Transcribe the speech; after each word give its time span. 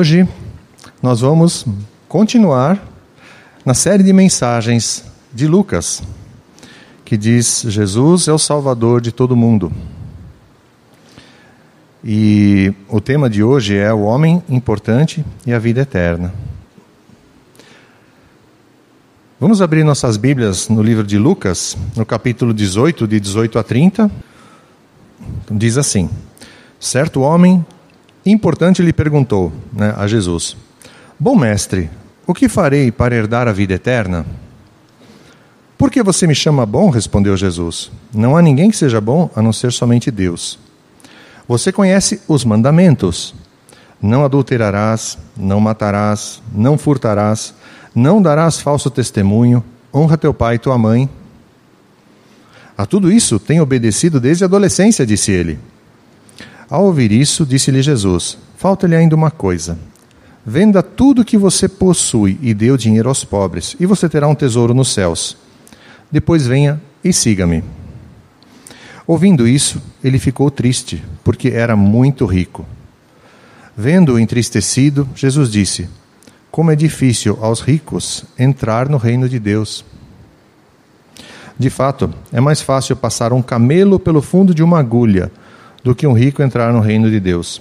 Hoje 0.00 0.26
nós 1.02 1.20
vamos 1.20 1.66
continuar 2.08 2.82
na 3.66 3.74
série 3.74 4.02
de 4.02 4.14
mensagens 4.14 5.04
de 5.30 5.46
Lucas, 5.46 6.02
que 7.04 7.18
diz: 7.18 7.66
Jesus 7.68 8.26
é 8.26 8.32
o 8.32 8.38
Salvador 8.38 9.02
de 9.02 9.12
todo 9.12 9.36
mundo. 9.36 9.70
E 12.02 12.72
o 12.88 12.98
tema 12.98 13.28
de 13.28 13.42
hoje 13.42 13.76
é 13.76 13.92
o 13.92 14.00
homem 14.00 14.42
importante 14.48 15.22
e 15.46 15.52
a 15.52 15.58
vida 15.58 15.82
eterna. 15.82 16.32
Vamos 19.38 19.60
abrir 19.60 19.84
nossas 19.84 20.16
Bíblias 20.16 20.70
no 20.70 20.82
livro 20.82 21.06
de 21.06 21.18
Lucas, 21.18 21.76
no 21.94 22.06
capítulo 22.06 22.54
18, 22.54 23.06
de 23.06 23.20
18 23.20 23.58
a 23.58 23.62
30. 23.62 24.10
Diz 25.50 25.76
assim: 25.76 26.08
Certo 26.78 27.20
homem 27.20 27.62
importante 28.26 28.82
lhe 28.82 28.92
perguntou 28.92 29.52
né, 29.72 29.94
a 29.96 30.06
Jesus: 30.06 30.56
Bom 31.18 31.36
mestre, 31.36 31.88
o 32.26 32.34
que 32.34 32.48
farei 32.48 32.92
para 32.92 33.14
herdar 33.14 33.48
a 33.48 33.52
vida 33.52 33.74
eterna? 33.74 34.26
Por 35.76 35.90
que 35.90 36.02
você 36.02 36.26
me 36.26 36.34
chama 36.34 36.66
bom? 36.66 36.90
respondeu 36.90 37.36
Jesus. 37.36 37.90
Não 38.12 38.36
há 38.36 38.42
ninguém 38.42 38.70
que 38.70 38.76
seja 38.76 39.00
bom 39.00 39.30
a 39.34 39.40
não 39.40 39.52
ser 39.52 39.72
somente 39.72 40.10
Deus. 40.10 40.58
Você 41.48 41.72
conhece 41.72 42.20
os 42.28 42.44
mandamentos: 42.44 43.34
Não 44.00 44.24
adulterarás, 44.24 45.18
não 45.36 45.58
matarás, 45.58 46.42
não 46.54 46.76
furtarás, 46.76 47.54
não 47.94 48.20
darás 48.20 48.60
falso 48.60 48.90
testemunho, 48.90 49.64
honra 49.92 50.18
teu 50.18 50.34
pai 50.34 50.56
e 50.56 50.58
tua 50.58 50.76
mãe. 50.76 51.08
A 52.76 52.86
tudo 52.86 53.10
isso 53.10 53.38
tenho 53.38 53.62
obedecido 53.62 54.20
desde 54.20 54.44
a 54.44 54.46
adolescência, 54.46 55.06
disse 55.06 55.32
ele. 55.32 55.58
Ao 56.70 56.84
ouvir 56.84 57.10
isso, 57.10 57.44
disse-lhe 57.44 57.82
Jesus: 57.82 58.38
Falta-lhe 58.56 58.94
ainda 58.94 59.16
uma 59.16 59.30
coisa. 59.30 59.76
Venda 60.46 60.82
tudo 60.84 61.22
o 61.22 61.24
que 61.24 61.36
você 61.36 61.68
possui 61.68 62.38
e 62.40 62.54
dê 62.54 62.70
o 62.70 62.78
dinheiro 62.78 63.08
aos 63.08 63.24
pobres, 63.24 63.74
e 63.80 63.84
você 63.84 64.08
terá 64.08 64.28
um 64.28 64.36
tesouro 64.36 64.72
nos 64.72 64.94
céus. 64.94 65.36
Depois 66.12 66.46
venha 66.46 66.80
e 67.02 67.12
siga-me. 67.12 67.64
Ouvindo 69.04 69.48
isso, 69.48 69.82
ele 70.02 70.20
ficou 70.20 70.48
triste, 70.48 71.02
porque 71.24 71.48
era 71.48 71.74
muito 71.74 72.24
rico. 72.24 72.64
Vendo-o 73.76 74.18
entristecido, 74.20 75.08
Jesus 75.16 75.50
disse: 75.50 75.88
Como 76.52 76.70
é 76.70 76.76
difícil 76.76 77.36
aos 77.42 77.60
ricos 77.60 78.24
entrar 78.38 78.88
no 78.88 78.96
reino 78.96 79.28
de 79.28 79.40
Deus. 79.40 79.84
De 81.58 81.68
fato, 81.68 82.14
é 82.32 82.40
mais 82.40 82.62
fácil 82.62 82.94
passar 82.94 83.32
um 83.32 83.42
camelo 83.42 83.98
pelo 83.98 84.22
fundo 84.22 84.54
de 84.54 84.62
uma 84.62 84.78
agulha 84.78 85.30
do 85.82 85.94
que 85.94 86.06
um 86.06 86.12
rico 86.12 86.42
entrar 86.42 86.72
no 86.72 86.80
reino 86.80 87.10
de 87.10 87.18
Deus. 87.18 87.60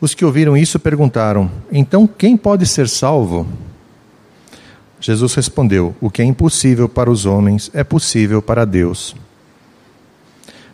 Os 0.00 0.14
que 0.14 0.24
ouviram 0.24 0.56
isso 0.56 0.78
perguntaram: 0.78 1.50
Então 1.72 2.06
quem 2.06 2.36
pode 2.36 2.66
ser 2.66 2.88
salvo? 2.88 3.46
Jesus 5.00 5.34
respondeu: 5.34 5.94
O 6.00 6.10
que 6.10 6.22
é 6.22 6.24
impossível 6.24 6.88
para 6.88 7.10
os 7.10 7.26
homens 7.26 7.70
é 7.72 7.82
possível 7.82 8.42
para 8.42 8.64
Deus. 8.64 9.14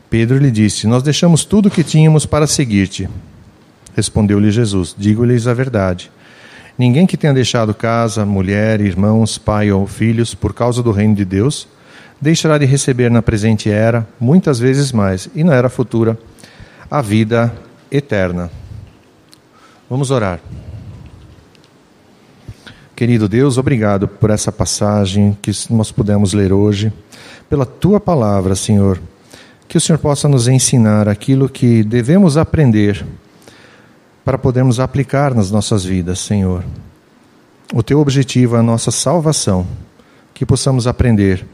Pedro 0.09 0.39
lhe 0.39 0.51
disse: 0.51 0.87
Nós 0.87 1.03
deixamos 1.03 1.45
tudo 1.45 1.67
o 1.67 1.71
que 1.71 1.85
tínhamos 1.85 2.27
para 2.27 2.47
seguir-te. 2.47 3.09
Respondeu-lhe 3.95 4.51
Jesus: 4.51 4.95
Digo-lhes 4.99 5.47
a 5.47 5.55
verdade. 5.55 6.11
Ninguém 6.77 7.07
que 7.07 7.17
tenha 7.17 7.35
deixado 7.35 7.75
casa, 7.75 8.25
mulher, 8.25 8.81
irmãos, 8.81 9.37
pai 9.37 9.71
ou 9.71 9.87
filhos 9.87 10.35
por 10.35 10.55
causa 10.55 10.83
do 10.83 10.91
reino 10.91 11.15
de 11.15 11.25
Deus 11.25 11.69
deixará 12.21 12.59
de 12.59 12.67
receber 12.67 13.11
na 13.11 13.23
presente 13.23 13.71
era, 13.71 14.07
muitas 14.19 14.59
vezes 14.59 14.93
mais, 14.93 15.29
e 15.35 15.43
na 15.43 15.55
era 15.55 15.69
futura, 15.69 16.19
a 16.91 17.01
vida 17.01 17.53
eterna. 17.91 18.51
Vamos 19.89 20.11
orar. 20.11 20.41
Querido 22.95 23.29
Deus, 23.29 23.57
obrigado 23.57 24.07
por 24.07 24.29
essa 24.29 24.53
passagem 24.53 25.37
que 25.41 25.51
nós 25.71 25.91
pudemos 25.91 26.35
ler 26.35 26.53
hoje, 26.53 26.93
pela 27.49 27.65
tua 27.65 27.99
palavra, 27.99 28.55
Senhor. 28.55 29.01
Que 29.67 29.79
o 29.79 29.81
Senhor 29.81 29.99
possa 29.99 30.29
nos 30.29 30.49
ensinar 30.49 31.09
aquilo 31.09 31.49
que 31.49 31.83
devemos 31.83 32.37
aprender 32.37 33.07
para 34.25 34.37
podermos 34.37 34.79
aplicar 34.79 35.35
nas 35.35 35.51
nossas 35.51 35.85
vidas, 35.85 36.19
Senhor. 36.19 36.63
O 37.73 37.83
teu 37.83 38.01
objetivo 38.01 38.57
é 38.57 38.59
a 38.59 38.63
nossa 38.63 38.91
salvação, 38.91 39.67
que 40.35 40.45
possamos 40.45 40.87
aprender 40.87 41.47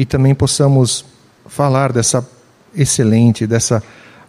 e 0.00 0.06
também 0.06 0.34
possamos 0.34 1.04
falar 1.46 1.92
dessa 1.92 2.26
excelente, 2.74 3.46
dessa 3.46 3.82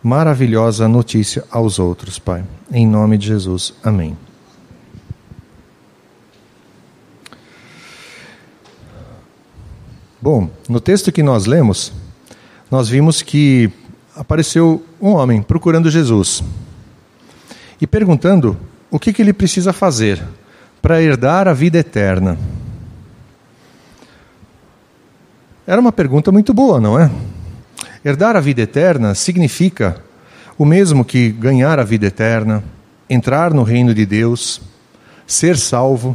maravilhosa 0.03 0.85
notícia 0.85 1.45
aos 1.49 1.79
outros, 1.79 2.19
Pai. 2.19 2.43
Em 2.69 2.85
nome 2.85 3.17
de 3.17 3.27
Jesus. 3.27 3.73
Amém. 3.81 4.17
Bom, 10.21 10.49
no 10.67 10.81
texto 10.81 11.09
que 11.09 11.23
nós 11.23 11.45
lemos, 11.45 11.93
nós 12.69 12.89
vimos 12.89 13.21
que 13.21 13.71
apareceu 14.13 14.85
um 15.01 15.11
homem 15.11 15.41
procurando 15.41 15.89
Jesus 15.89 16.43
e 17.79 17.87
perguntando 17.87 18.57
o 18.89 18.99
que, 18.99 19.13
que 19.13 19.21
ele 19.21 19.31
precisa 19.31 19.71
fazer 19.71 20.21
para 20.81 21.01
herdar 21.01 21.47
a 21.47 21.53
vida 21.53 21.77
eterna. 21.77 22.37
Era 25.71 25.79
uma 25.79 25.93
pergunta 25.93 26.33
muito 26.33 26.53
boa, 26.53 26.81
não 26.81 26.99
é? 26.99 27.09
Herdar 28.03 28.35
a 28.35 28.41
vida 28.41 28.61
eterna 28.61 29.15
significa 29.15 30.03
o 30.57 30.65
mesmo 30.65 31.05
que 31.05 31.29
ganhar 31.29 31.79
a 31.79 31.83
vida 31.85 32.07
eterna, 32.07 32.61
entrar 33.09 33.53
no 33.53 33.63
reino 33.63 33.93
de 33.93 34.05
Deus, 34.05 34.59
ser 35.25 35.55
salvo. 35.55 36.13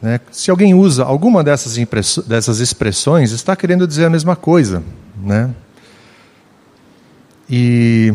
Né? 0.00 0.18
Se 0.30 0.50
alguém 0.50 0.72
usa 0.72 1.04
alguma 1.04 1.44
dessas, 1.44 1.76
dessas 2.26 2.60
expressões, 2.60 3.30
está 3.30 3.54
querendo 3.54 3.86
dizer 3.86 4.06
a 4.06 4.10
mesma 4.10 4.36
coisa. 4.36 4.82
Né? 5.22 5.50
E 7.50 8.14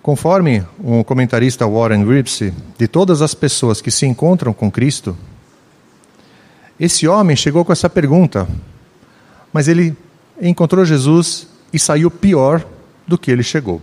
conforme 0.00 0.64
um 0.82 1.02
comentarista 1.02 1.68
Warren 1.68 2.06
Ripsey, 2.06 2.54
de 2.78 2.88
todas 2.88 3.20
as 3.20 3.34
pessoas 3.34 3.82
que 3.82 3.90
se 3.90 4.06
encontram 4.06 4.54
com 4.54 4.70
Cristo, 4.70 5.14
esse 6.80 7.06
homem 7.06 7.36
chegou 7.36 7.62
com 7.62 7.72
essa 7.72 7.90
pergunta, 7.90 8.48
mas 9.52 9.68
ele 9.68 9.94
encontrou 10.40 10.82
Jesus 10.82 11.46
e 11.70 11.78
saiu 11.78 12.10
pior 12.10 12.64
do 13.06 13.18
que 13.18 13.30
ele 13.30 13.42
chegou. 13.42 13.82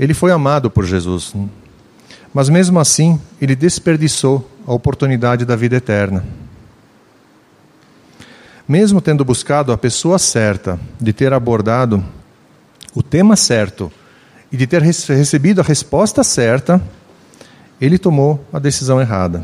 Ele 0.00 0.14
foi 0.14 0.32
amado 0.32 0.70
por 0.70 0.86
Jesus, 0.86 1.34
mas 2.32 2.48
mesmo 2.48 2.80
assim 2.80 3.20
ele 3.42 3.54
desperdiçou 3.54 4.50
a 4.66 4.72
oportunidade 4.72 5.44
da 5.44 5.54
vida 5.54 5.76
eterna. 5.76 6.24
Mesmo 8.66 9.02
tendo 9.02 9.26
buscado 9.26 9.70
a 9.70 9.76
pessoa 9.76 10.18
certa, 10.18 10.80
de 10.98 11.12
ter 11.12 11.34
abordado 11.34 12.02
o 12.94 13.02
tema 13.02 13.36
certo 13.36 13.92
e 14.50 14.56
de 14.56 14.66
ter 14.66 14.80
recebido 14.80 15.60
a 15.60 15.64
resposta 15.64 16.24
certa, 16.24 16.80
ele 17.78 17.98
tomou 17.98 18.42
a 18.50 18.58
decisão 18.58 18.98
errada. 18.98 19.42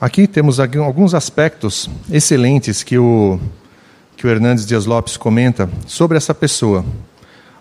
Aqui 0.00 0.26
temos 0.26 0.58
alguns 0.58 1.12
aspectos 1.12 1.90
excelentes 2.10 2.82
que 2.82 2.96
o, 2.96 3.38
que 4.16 4.26
o 4.26 4.30
Hernandes 4.30 4.64
Dias 4.64 4.86
Lopes 4.86 5.18
comenta 5.18 5.68
sobre 5.86 6.16
essa 6.16 6.34
pessoa. 6.34 6.82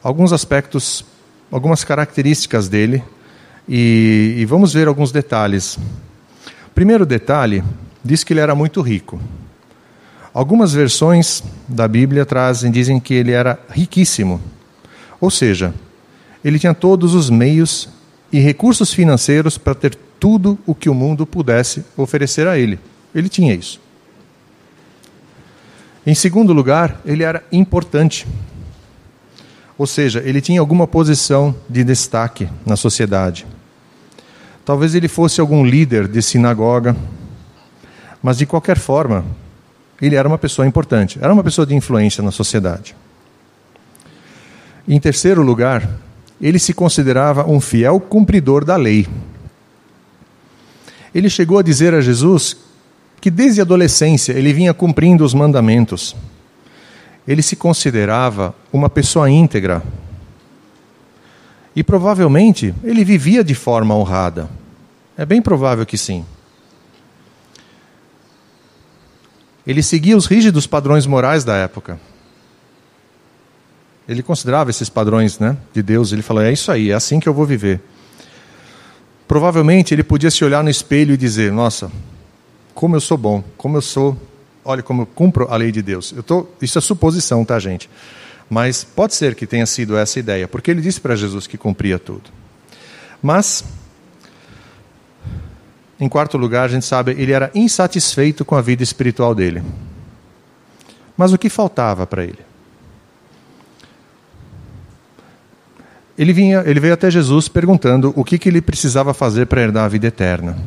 Alguns 0.02 0.32
aspectos, 0.32 1.04
algumas 1.52 1.84
características 1.84 2.70
dele, 2.70 3.04
e, 3.68 4.36
e 4.38 4.46
vamos 4.46 4.72
ver 4.72 4.88
alguns 4.88 5.12
detalhes. 5.12 5.78
Primeiro 6.74 7.06
detalhe, 7.06 7.62
diz 8.06 8.24
que 8.24 8.32
ele 8.32 8.40
era 8.40 8.56
muito 8.56 8.82
rico. 8.82 9.20
Algumas 10.34 10.72
versões 10.72 11.44
da 11.68 11.90
Bíblia 11.90 12.26
trazem, 12.26 12.72
dizem 12.72 13.02
que 13.02 13.16
ele 13.16 13.34
era 13.34 13.60
riquíssimo. 13.70 14.40
Ou 15.20 15.30
seja, 15.30 15.74
ele 16.42 16.58
tinha 16.58 16.74
todos 16.74 17.14
os 17.16 17.30
meios 17.30 17.90
e 18.32 18.40
recursos 18.40 18.94
financeiros 18.94 19.58
para 19.58 19.76
ter 19.76 19.98
tudo 20.20 20.58
o 20.66 20.76
que 20.76 20.90
o 20.90 20.94
mundo 20.94 21.26
pudesse 21.26 21.84
oferecer 21.96 22.48
a 22.48 22.58
ele. 22.58 22.80
Ele 23.14 23.30
tinha 23.30 23.54
isso. 23.54 23.80
Em 26.06 26.16
segundo 26.16 26.54
lugar, 26.54 27.00
ele 27.06 27.24
era 27.24 27.44
importante. 27.52 28.28
Ou 29.78 29.88
seja, 29.88 30.22
ele 30.26 30.42
tinha 30.42 30.60
alguma 30.60 30.86
posição 30.86 31.56
de 31.70 31.84
destaque 31.84 32.50
na 32.66 32.76
sociedade. 32.76 33.46
Talvez 34.66 34.94
ele 34.94 35.08
fosse 35.08 35.40
algum 35.40 35.66
líder 35.66 36.08
de 36.08 36.22
sinagoga, 36.22 36.96
mas 38.22 38.38
de 38.38 38.46
qualquer 38.46 38.78
forma, 38.78 39.26
ele 40.02 40.16
era 40.16 40.28
uma 40.28 40.38
pessoa 40.38 40.68
importante, 40.68 41.18
era 41.22 41.34
uma 41.34 41.44
pessoa 41.44 41.66
de 41.66 41.76
influência 41.76 42.24
na 42.24 42.32
sociedade. 42.32 42.96
Em 44.88 45.00
terceiro 45.00 45.42
lugar, 45.42 45.90
ele 46.42 46.60
se 46.60 46.74
considerava 46.74 47.50
um 47.50 47.60
fiel 47.60 48.00
cumpridor 48.00 48.64
da 48.64 48.76
lei 48.76 49.08
ele 51.14 51.30
chegou 51.30 51.60
a 51.60 51.64
dizer 51.64 51.94
a 51.94 52.02
Jesus 52.02 52.58
que 53.20 53.30
desde 53.30 53.60
a 53.60 53.64
adolescência 53.64 54.34
ele 54.34 54.54
vinha 54.54 54.74
cumprindo 54.74 55.24
os 55.24 55.34
mandamentos. 55.34 56.16
ele 57.28 57.42
se 57.44 57.56
considerava 57.56 58.56
uma 58.74 58.90
pessoa 58.90 59.30
íntegra. 59.30 59.84
E 61.76 61.84
provavelmente 61.84 62.74
ele 62.84 63.04
vivia 63.04 63.44
de 63.44 63.54
forma 63.54 63.96
honrada. 63.96 64.50
É 65.16 65.26
bem 65.26 65.42
provável 65.42 65.86
que 65.86 65.98
sim. 65.98 66.26
Ele 69.68 69.84
seguia 69.84 70.18
os 70.18 70.26
rígidos 70.26 70.66
padrões 70.66 71.06
morais 71.06 71.44
da 71.44 71.56
época. 71.56 72.00
Ele 74.08 74.24
considerava 74.24 74.72
esses 74.72 74.90
padrões 74.90 75.38
né, 75.38 75.56
de 75.72 75.84
Deus. 75.84 76.12
Ele 76.12 76.24
falou: 76.24 76.42
é 76.42 76.52
isso 76.52 76.72
aí, 76.72 76.90
é 76.90 76.96
assim 76.96 77.20
que 77.20 77.30
eu 77.30 77.34
vou 77.34 77.46
viver. 77.46 77.80
Provavelmente 79.30 79.94
ele 79.94 80.04
podia 80.04 80.32
se 80.32 80.44
olhar 80.44 80.64
no 80.64 80.72
espelho 80.72 81.14
e 81.14 81.18
dizer: 81.18 81.52
Nossa, 81.52 81.92
como 82.74 82.96
eu 82.96 83.00
sou 83.00 83.16
bom, 83.16 83.44
como 83.56 83.78
eu 83.78 83.82
sou, 83.82 84.18
olha 84.66 84.82
como 84.82 85.04
eu 85.04 85.06
cumpro 85.06 85.46
a 85.52 85.56
lei 85.56 85.72
de 85.72 85.84
Deus. 85.84 86.12
Eu 86.18 86.24
tô, 86.24 86.48
isso 86.60 86.80
é 86.80 86.82
suposição, 86.82 87.46
tá, 87.46 87.60
gente? 87.60 87.88
Mas 88.50 88.84
pode 88.84 89.14
ser 89.14 89.36
que 89.36 89.46
tenha 89.46 89.68
sido 89.68 89.96
essa 89.96 90.18
ideia, 90.18 90.48
porque 90.48 90.72
ele 90.72 90.82
disse 90.82 91.00
para 91.00 91.16
Jesus 91.16 91.46
que 91.46 91.60
cumpria 91.60 92.00
tudo. 92.00 92.24
Mas, 93.22 93.64
em 96.00 96.10
quarto 96.10 96.36
lugar, 96.36 96.64
a 96.64 96.68
gente 96.68 96.88
sabe, 96.88 97.12
ele 97.12 97.32
era 97.32 97.52
insatisfeito 97.54 98.44
com 98.44 98.56
a 98.56 98.62
vida 98.62 98.82
espiritual 98.82 99.36
dele. 99.36 99.62
Mas 101.16 101.32
o 101.32 101.38
que 101.38 101.50
faltava 101.50 102.08
para 102.08 102.24
ele? 102.24 102.49
Ele, 106.20 106.34
vinha, 106.34 106.62
ele 106.66 106.82
veio 106.82 106.94
até 106.94 107.10
Jesus 107.10 107.48
perguntando 107.48 108.12
o 108.14 108.26
que, 108.26 108.38
que 108.38 108.50
ele 108.50 108.62
precisava 108.62 109.14
fazer 109.14 109.46
para 109.46 109.62
herdar 109.62 109.86
a 109.86 109.88
vida 109.88 110.08
eterna. 110.08 110.58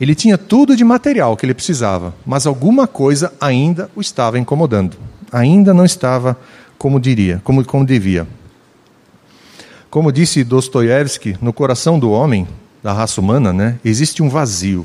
Ele 0.00 0.16
tinha 0.16 0.36
tudo 0.36 0.74
de 0.74 0.82
material 0.82 1.36
que 1.36 1.46
ele 1.46 1.54
precisava, 1.54 2.12
mas 2.26 2.44
alguma 2.44 2.88
coisa 2.88 3.32
ainda 3.40 3.88
o 3.94 4.00
estava 4.00 4.36
incomodando. 4.36 4.96
Ainda 5.30 5.72
não 5.72 5.84
estava 5.84 6.36
como 6.76 6.98
diria, 6.98 7.40
como, 7.44 7.64
como 7.64 7.86
devia. 7.86 8.26
Como 9.88 10.10
disse 10.10 10.42
Dostoiévski, 10.42 11.38
no 11.40 11.52
coração 11.52 11.96
do 11.96 12.10
homem, 12.10 12.48
da 12.82 12.92
raça 12.92 13.20
humana, 13.20 13.52
né, 13.52 13.78
existe 13.84 14.24
um 14.24 14.28
vazio. 14.28 14.84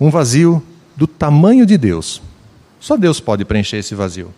Um 0.00 0.10
vazio 0.10 0.60
do 0.96 1.06
tamanho 1.06 1.64
de 1.64 1.78
Deus. 1.78 2.20
Só 2.80 2.96
Deus 2.96 3.20
pode 3.20 3.44
preencher 3.44 3.76
esse 3.76 3.94
vazio. 3.94 4.34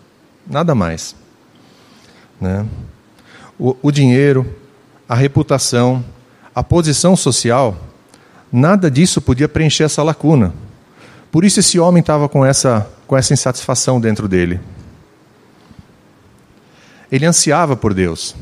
Nada 0.47 0.75
mais. 0.75 1.17
Né? 2.39 2.67
O, 3.59 3.77
o 3.83 3.91
dinheiro, 3.91 4.55
a 5.09 5.15
reputação, 5.15 6.05
a 6.55 6.63
posição 6.63 7.17
social, 7.17 7.77
nada 8.53 8.91
disso 8.91 9.21
podia 9.21 9.49
preencher 9.49 9.85
essa 9.85 10.03
lacuna. 10.03 10.53
Por 11.31 11.45
isso 11.45 11.61
esse 11.61 11.79
homem 11.79 12.01
estava 12.01 12.29
com 12.29 12.45
essa, 12.45 12.89
com 13.07 13.17
essa 13.17 13.33
insatisfação 13.33 14.01
dentro 14.01 14.29
dele. 14.29 14.61
Ele 17.11 17.27
ansiava 17.27 17.77
por 17.77 17.95
Deus. 17.95 18.35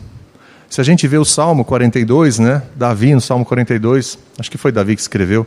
Se 0.68 0.80
a 0.80 0.84
gente 0.84 1.06
vê 1.08 1.18
o 1.18 1.24
Salmo 1.24 1.64
42, 1.64 2.38
né? 2.38 2.62
Davi 2.76 3.12
no 3.12 3.20
Salmo 3.20 3.44
42, 3.44 4.18
acho 4.38 4.50
que 4.50 4.56
foi 4.56 4.70
Davi 4.70 4.94
que 4.94 5.02
escreveu, 5.02 5.44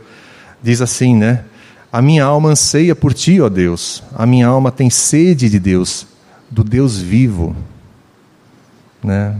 diz 0.62 0.82
assim, 0.82 1.16
né? 1.16 1.44
A 1.90 2.02
minha 2.02 2.24
alma 2.24 2.50
anseia 2.50 2.94
por 2.94 3.14
ti, 3.14 3.40
ó 3.40 3.48
Deus. 3.48 4.02
A 4.14 4.26
minha 4.26 4.46
alma 4.46 4.70
tem 4.70 4.90
sede 4.90 5.48
de 5.48 5.58
Deus, 5.58 6.06
do 6.50 6.64
Deus 6.64 6.98
vivo. 6.98 7.56
Né? 9.02 9.34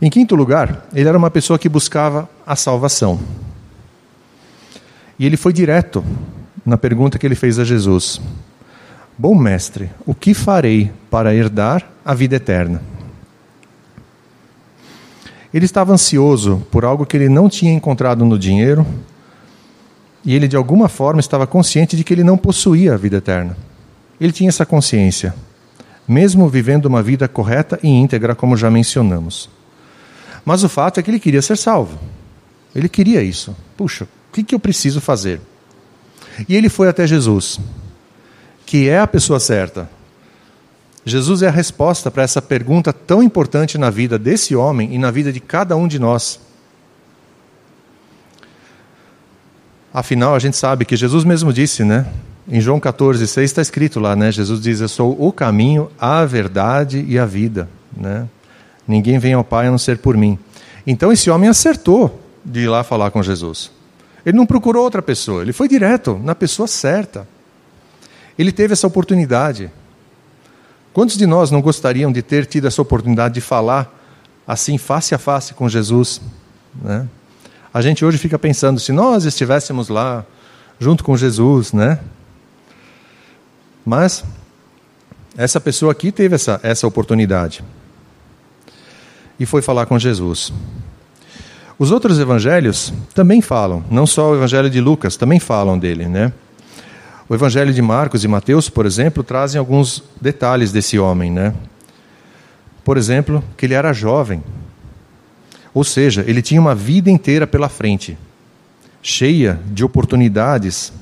Em 0.00 0.10
quinto 0.10 0.34
lugar, 0.34 0.86
ele 0.92 1.08
era 1.08 1.16
uma 1.16 1.30
pessoa 1.30 1.58
que 1.58 1.68
buscava 1.68 2.28
a 2.46 2.54
salvação. 2.54 3.18
E 5.18 5.24
ele 5.24 5.36
foi 5.36 5.52
direto 5.52 6.04
na 6.64 6.76
pergunta 6.76 7.18
que 7.18 7.26
ele 7.26 7.34
fez 7.34 7.58
a 7.58 7.64
Jesus: 7.64 8.20
Bom 9.16 9.34
mestre, 9.34 9.90
o 10.04 10.14
que 10.14 10.34
farei 10.34 10.92
para 11.10 11.34
herdar 11.34 11.88
a 12.04 12.12
vida 12.12 12.36
eterna? 12.36 12.82
Ele 15.54 15.64
estava 15.64 15.92
ansioso 15.92 16.66
por 16.70 16.84
algo 16.84 17.06
que 17.06 17.16
ele 17.16 17.30
não 17.30 17.48
tinha 17.48 17.72
encontrado 17.72 18.24
no 18.26 18.38
dinheiro, 18.38 18.86
e 20.22 20.34
ele 20.34 20.46
de 20.46 20.56
alguma 20.56 20.88
forma 20.88 21.20
estava 21.20 21.46
consciente 21.46 21.96
de 21.96 22.04
que 22.04 22.12
ele 22.12 22.24
não 22.24 22.36
possuía 22.36 22.92
a 22.92 22.96
vida 22.98 23.16
eterna. 23.16 23.56
Ele 24.20 24.32
tinha 24.32 24.50
essa 24.50 24.66
consciência, 24.66 25.34
mesmo 26.06 26.46
vivendo 26.48 26.84
uma 26.84 27.02
vida 27.02 27.26
correta 27.26 27.78
e 27.82 27.88
íntegra, 27.88 28.34
como 28.34 28.56
já 28.56 28.70
mencionamos. 28.70 29.55
Mas 30.46 30.62
o 30.62 30.68
fato 30.68 31.00
é 31.00 31.02
que 31.02 31.10
ele 31.10 31.18
queria 31.18 31.42
ser 31.42 31.58
salvo. 31.58 31.98
Ele 32.72 32.88
queria 32.88 33.20
isso. 33.20 33.54
Puxa, 33.76 34.04
o 34.04 34.08
que, 34.32 34.44
que 34.44 34.54
eu 34.54 34.60
preciso 34.60 35.00
fazer? 35.00 35.40
E 36.48 36.54
ele 36.54 36.68
foi 36.68 36.88
até 36.88 37.04
Jesus, 37.04 37.58
que 38.64 38.88
é 38.88 39.00
a 39.00 39.08
pessoa 39.08 39.40
certa. 39.40 39.90
Jesus 41.04 41.42
é 41.42 41.48
a 41.48 41.50
resposta 41.50 42.12
para 42.12 42.22
essa 42.22 42.40
pergunta 42.40 42.92
tão 42.92 43.22
importante 43.22 43.76
na 43.76 43.90
vida 43.90 44.18
desse 44.18 44.54
homem 44.54 44.94
e 44.94 44.98
na 44.98 45.10
vida 45.10 45.32
de 45.32 45.40
cada 45.40 45.76
um 45.76 45.88
de 45.88 45.98
nós. 45.98 46.38
Afinal, 49.92 50.34
a 50.34 50.38
gente 50.38 50.56
sabe 50.56 50.84
que 50.84 50.94
Jesus 50.94 51.24
mesmo 51.24 51.52
disse, 51.52 51.82
né? 51.82 52.06
Em 52.48 52.60
João 52.60 52.78
14, 52.78 53.26
6 53.26 53.50
está 53.50 53.62
escrito 53.62 53.98
lá, 53.98 54.14
né? 54.14 54.30
Jesus 54.30 54.60
diz: 54.60 54.80
Eu 54.80 54.88
sou 54.88 55.16
o 55.18 55.32
caminho, 55.32 55.90
a 55.98 56.24
verdade 56.24 57.04
e 57.08 57.18
a 57.18 57.26
vida, 57.26 57.68
né? 57.96 58.28
Ninguém 58.86 59.18
vem 59.18 59.32
ao 59.32 59.42
Pai 59.42 59.66
a 59.66 59.70
não 59.70 59.78
ser 59.78 59.98
por 59.98 60.16
mim. 60.16 60.38
Então 60.86 61.10
esse 61.10 61.28
homem 61.30 61.48
acertou 61.48 62.20
de 62.44 62.60
ir 62.60 62.68
lá 62.68 62.84
falar 62.84 63.10
com 63.10 63.22
Jesus. 63.22 63.70
Ele 64.24 64.36
não 64.36 64.46
procurou 64.46 64.84
outra 64.84 65.02
pessoa, 65.02 65.42
ele 65.42 65.52
foi 65.52 65.68
direto 65.68 66.20
na 66.22 66.34
pessoa 66.34 66.68
certa. 66.68 67.26
Ele 68.38 68.52
teve 68.52 68.72
essa 68.72 68.86
oportunidade. 68.86 69.70
Quantos 70.92 71.16
de 71.16 71.26
nós 71.26 71.50
não 71.50 71.60
gostariam 71.60 72.12
de 72.12 72.22
ter 72.22 72.46
tido 72.46 72.66
essa 72.66 72.80
oportunidade 72.80 73.34
de 73.34 73.40
falar 73.40 73.92
assim, 74.46 74.78
face 74.78 75.14
a 75.14 75.18
face 75.18 75.54
com 75.54 75.68
Jesus? 75.68 76.20
Né? 76.74 77.06
A 77.72 77.82
gente 77.82 78.04
hoje 78.04 78.18
fica 78.18 78.38
pensando, 78.38 78.78
se 78.80 78.92
nós 78.92 79.24
estivéssemos 79.24 79.88
lá, 79.88 80.24
junto 80.78 81.04
com 81.04 81.16
Jesus, 81.16 81.72
né? 81.72 81.98
Mas 83.84 84.24
essa 85.36 85.60
pessoa 85.60 85.92
aqui 85.92 86.10
teve 86.10 86.34
essa, 86.34 86.58
essa 86.62 86.86
oportunidade 86.86 87.62
e 89.38 89.46
foi 89.46 89.62
falar 89.62 89.86
com 89.86 89.98
Jesus. 89.98 90.52
Os 91.78 91.90
outros 91.90 92.18
evangelhos 92.18 92.92
também 93.14 93.42
falam, 93.42 93.84
não 93.90 94.06
só 94.06 94.30
o 94.30 94.34
evangelho 94.36 94.70
de 94.70 94.80
Lucas, 94.80 95.16
também 95.16 95.38
falam 95.38 95.78
dele, 95.78 96.06
né? 96.06 96.32
O 97.28 97.34
evangelho 97.34 97.74
de 97.74 97.82
Marcos 97.82 98.24
e 98.24 98.28
Mateus, 98.28 98.70
por 98.70 98.86
exemplo, 98.86 99.22
trazem 99.22 99.58
alguns 99.58 100.02
detalhes 100.20 100.72
desse 100.72 100.98
homem, 100.98 101.30
né? 101.30 101.52
Por 102.84 102.96
exemplo, 102.96 103.42
que 103.56 103.66
ele 103.66 103.74
era 103.74 103.92
jovem. 103.92 104.42
Ou 105.74 105.84
seja, 105.84 106.24
ele 106.26 106.40
tinha 106.40 106.60
uma 106.60 106.74
vida 106.74 107.10
inteira 107.10 107.46
pela 107.46 107.68
frente, 107.68 108.16
cheia 109.02 109.60
de 109.66 109.84
oportunidades. 109.84 110.92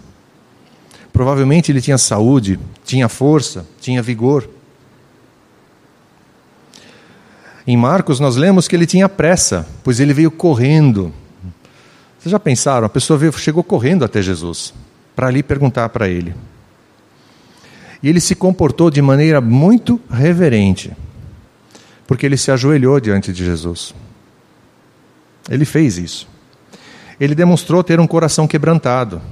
Provavelmente 1.13 1.71
ele 1.71 1.81
tinha 1.81 1.99
saúde, 1.99 2.59
tinha 2.85 3.09
força, 3.09 3.65
tinha 3.81 4.03
vigor. 4.03 4.49
Em 7.67 7.77
Marcos, 7.77 8.21
nós 8.21 8.37
lemos 8.37 8.69
que 8.69 8.77
ele 8.77 8.87
tinha 8.87 9.09
pressa, 9.09 9.67
pois 9.83 9.99
ele 9.99 10.13
veio 10.13 10.31
correndo. 10.31 11.13
Vocês 12.19 12.31
já 12.31 12.39
pensaram? 12.39 12.87
A 12.87 12.91
pessoa 12.91 13.19
veio, 13.19 13.33
chegou 13.33 13.65
correndo 13.65 14.05
até 14.05 14.21
Jesus, 14.21 14.75
para 15.17 15.29
ali 15.29 15.43
perguntar 15.43 15.89
para 15.89 16.09
ele. 16.09 16.35
E 18.03 18.09
ele 18.09 18.21
se 18.21 18.35
comportou 18.35 18.91
de 18.91 19.01
maneira 19.01 19.41
muito 19.41 19.99
reverente, 20.11 20.93
porque 22.07 22.27
ele 22.27 22.37
se 22.37 22.51
ajoelhou 22.51 23.01
diante 23.01 23.33
de 23.33 23.43
Jesus. 23.43 23.95
Ele 25.49 25.65
fez 25.65 25.97
isso. 25.97 26.29
Ele 27.19 27.35
demonstrou 27.35 27.83
ter 27.83 27.99
um 27.99 28.07
coração 28.07 28.47
quebrantado. 28.47 29.23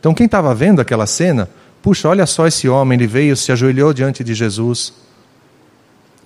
Então, 0.00 0.14
quem 0.14 0.24
estava 0.24 0.54
vendo 0.54 0.80
aquela 0.80 1.06
cena, 1.06 1.50
puxa, 1.82 2.08
olha 2.08 2.24
só 2.24 2.46
esse 2.46 2.66
homem, 2.66 2.96
ele 2.96 3.06
veio, 3.06 3.36
se 3.36 3.52
ajoelhou 3.52 3.92
diante 3.92 4.24
de 4.24 4.32
Jesus 4.32 5.03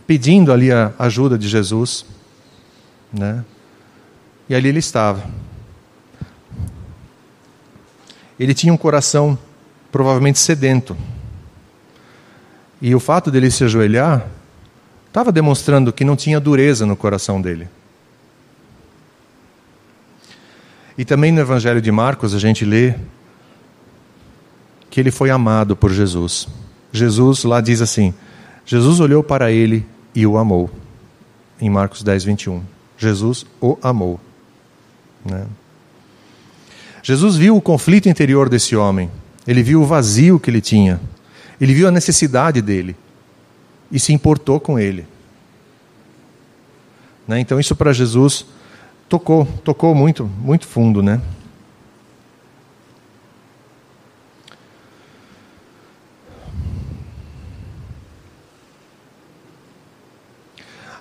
pedindo 0.08 0.50
ali 0.50 0.72
a 0.72 0.94
ajuda 0.98 1.36
de 1.36 1.46
Jesus, 1.46 2.06
né? 3.12 3.44
E 4.48 4.54
ali 4.54 4.70
ele 4.70 4.78
estava. 4.78 5.22
Ele 8.40 8.54
tinha 8.54 8.72
um 8.72 8.76
coração 8.78 9.38
provavelmente 9.92 10.38
sedento. 10.38 10.96
E 12.80 12.94
o 12.94 13.00
fato 13.00 13.30
dele 13.30 13.50
se 13.50 13.64
ajoelhar 13.64 14.26
estava 15.08 15.30
demonstrando 15.30 15.92
que 15.92 16.04
não 16.04 16.16
tinha 16.16 16.40
dureza 16.40 16.86
no 16.86 16.96
coração 16.96 17.38
dele. 17.42 17.68
E 20.96 21.04
também 21.04 21.30
no 21.32 21.40
Evangelho 21.40 21.82
de 21.82 21.92
Marcos 21.92 22.34
a 22.34 22.38
gente 22.38 22.64
lê 22.64 22.94
que 24.88 25.00
ele 25.00 25.10
foi 25.10 25.28
amado 25.28 25.76
por 25.76 25.92
Jesus. 25.92 26.48
Jesus 26.90 27.44
lá 27.44 27.60
diz 27.60 27.82
assim: 27.82 28.14
Jesus 28.64 29.00
olhou 29.00 29.22
para 29.22 29.52
ele 29.52 29.84
e 30.14 30.26
o 30.26 30.36
amou. 30.36 30.70
Em 31.60 31.68
Marcos 31.68 32.02
10, 32.02 32.24
21. 32.24 32.62
Jesus 32.96 33.46
o 33.60 33.76
amou. 33.82 34.20
Né? 35.24 35.46
Jesus 37.02 37.36
viu 37.36 37.56
o 37.56 37.60
conflito 37.60 38.08
interior 38.08 38.48
desse 38.48 38.76
homem. 38.76 39.10
Ele 39.46 39.62
viu 39.62 39.82
o 39.82 39.86
vazio 39.86 40.38
que 40.38 40.50
ele 40.50 40.60
tinha. 40.60 41.00
Ele 41.60 41.72
viu 41.72 41.88
a 41.88 41.90
necessidade 41.90 42.60
dele 42.60 42.94
e 43.90 43.98
se 43.98 44.12
importou 44.12 44.60
com 44.60 44.78
ele. 44.78 45.06
Né? 47.26 47.40
Então 47.40 47.58
isso 47.58 47.74
para 47.74 47.92
Jesus 47.92 48.46
tocou, 49.08 49.46
tocou 49.64 49.94
muito, 49.94 50.24
muito 50.40 50.66
fundo, 50.66 51.02
né? 51.02 51.20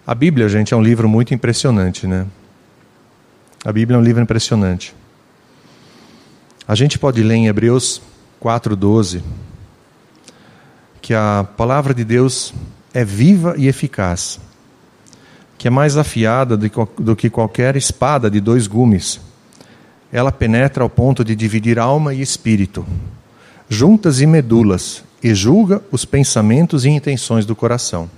A 0.08 0.16
Bíblia, 0.16 0.48
gente, 0.48 0.74
é 0.74 0.78
um 0.78 0.82
livro 0.82 1.10
muito 1.10 1.34
impressionante, 1.34 2.08
né? 2.08 2.26
A 3.66 3.74
Bíblia 3.74 3.98
é 3.98 4.00
um 4.00 4.04
livro 4.04 4.24
impressionante. 4.24 4.96
A 6.66 6.76
gente 6.76 6.98
pode 6.98 7.22
ler 7.22 7.36
em 7.36 7.48
Hebreus 7.48 8.02
4:12 8.40 9.22
que 11.02 11.14
a 11.14 11.46
palavra 11.58 11.94
de 11.94 12.06
Deus 12.06 12.54
é 12.94 13.04
viva 13.04 13.56
e 13.58 13.68
eficaz, 13.68 14.40
que 15.58 15.68
é 15.68 15.72
mais 15.72 15.98
afiada 15.98 16.56
do 16.56 17.14
que 17.14 17.30
qualquer 17.30 17.76
espada 17.76 18.32
de 18.32 18.40
dois 18.40 18.66
gumes. 18.66 19.20
Ela 20.10 20.32
penetra 20.32 20.84
ao 20.84 20.90
ponto 20.90 21.22
de 21.22 21.36
dividir 21.36 21.78
alma 21.78 22.14
e 22.14 22.22
espírito, 22.22 22.86
juntas 23.68 24.22
e 24.22 24.26
medulas, 24.26 25.04
e 25.22 25.36
julga 25.36 25.82
os 25.92 26.06
pensamentos 26.06 26.86
e 26.86 26.90
intenções 26.90 27.46
do 27.46 27.58
coração. 27.58 28.10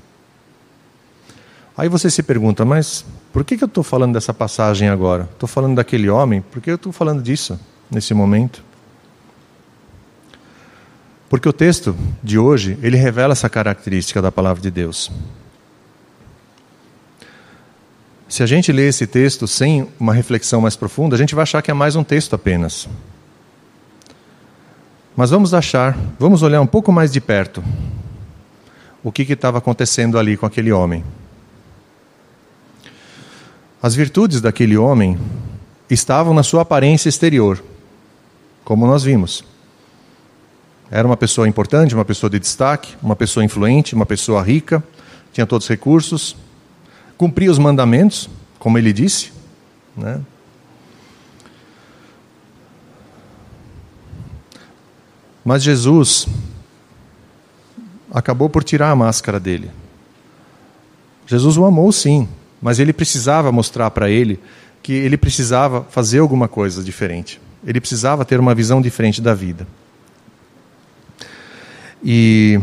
Aí 1.79 1.88
você 1.88 2.09
se 2.09 2.21
pergunta, 2.21 2.65
mas 2.65 3.05
por 3.31 3.45
que, 3.45 3.55
que 3.55 3.63
eu 3.63 3.67
estou 3.67 3.86
falando 3.86 4.12
dessa 4.12 4.33
passagem 4.33 4.89
agora? 4.89 5.29
Estou 5.31 5.48
falando 5.48 5.77
daquele 5.77 6.09
homem? 6.09 6.41
Por 6.41 6.62
que 6.62 6.69
eu 6.69 6.75
estou 6.75 6.91
falando 6.91 7.24
disso 7.24 7.57
nesse 7.89 8.13
momento? 8.13 8.62
Porque 11.29 11.48
o 11.48 11.53
texto 11.53 11.95
de 12.21 12.38
hoje, 12.38 12.77
ele 12.81 12.98
revela 12.98 13.31
essa 13.31 13.48
característica 13.48 14.21
da 14.21 14.29
palavra 14.29 14.62
de 14.62 14.69
Deus. 14.69 15.09
Se 18.27 18.43
a 18.43 18.45
gente 18.45 18.74
lê 18.74 18.89
esse 18.89 19.07
texto 19.07 19.48
sem 19.48 19.88
uma 19.98 20.13
reflexão 20.13 20.59
mais 20.59 20.75
profunda, 20.75 21.15
a 21.15 21.17
gente 21.17 21.33
vai 21.33 21.43
achar 21.43 21.62
que 21.62 21.71
é 21.71 21.74
mais 21.74 21.95
um 21.95 22.03
texto 22.03 22.33
apenas. 22.36 22.89
Mas 25.15 25.29
vamos 25.29 25.53
achar, 25.53 25.98
vamos 26.19 26.43
olhar 26.43 26.59
um 26.59 26.67
pouco 26.67 26.91
mais 26.91 27.09
de 27.09 27.21
perto 27.21 27.63
o 29.01 29.13
que 29.13 29.21
estava 29.21 29.59
acontecendo 29.59 30.19
ali 30.19 30.36
com 30.36 30.45
aquele 30.45 30.74
homem. 30.74 31.05
As 33.81 33.95
virtudes 33.95 34.41
daquele 34.41 34.77
homem 34.77 35.17
estavam 35.89 36.33
na 36.33 36.43
sua 36.43 36.63
aparência 36.63 37.07
exterior, 37.07 37.63
como 38.65 38.86
nós 38.86 39.03
vimos. 39.03 39.43
Era 40.91 41.07
uma 41.07 41.15
pessoa 41.15 41.48
importante, 41.48 41.95
uma 41.95 42.03
pessoa 42.03 42.29
de 42.29 42.39
destaque, 42.39 42.95
uma 43.01 43.15
pessoa 43.15 43.43
influente, 43.43 43.95
uma 43.95 44.05
pessoa 44.05 44.41
rica, 44.41 44.83
tinha 45.31 45.45
todos 45.45 45.65
os 45.65 45.69
recursos, 45.69 46.36
cumpria 47.17 47.50
os 47.50 47.59
mandamentos, 47.59 48.29
como 48.57 48.77
ele 48.77 48.91
disse. 48.91 49.31
Né? 49.95 50.19
Mas 55.45 55.63
Jesus 55.63 56.27
acabou 58.12 58.50
por 58.50 58.63
tirar 58.63 58.91
a 58.91 58.95
máscara 58.95 59.39
dele. 59.39 59.71
Jesus 61.25 61.55
o 61.57 61.65
amou 61.65 61.91
sim, 61.91 62.27
mas 62.61 62.79
ele 62.79 62.91
precisava 62.91 63.51
mostrar 63.51 63.89
para 63.91 64.09
ele 64.09 64.39
que 64.81 64.93
ele 64.93 65.17
precisava 65.17 65.85
fazer 65.89 66.19
alguma 66.19 66.47
coisa 66.47 66.83
diferente. 66.83 67.39
Ele 67.65 67.79
precisava 67.79 68.25
ter 68.25 68.39
uma 68.39 68.55
visão 68.55 68.81
diferente 68.81 69.21
da 69.21 69.33
vida. 69.33 69.67
E, 72.03 72.59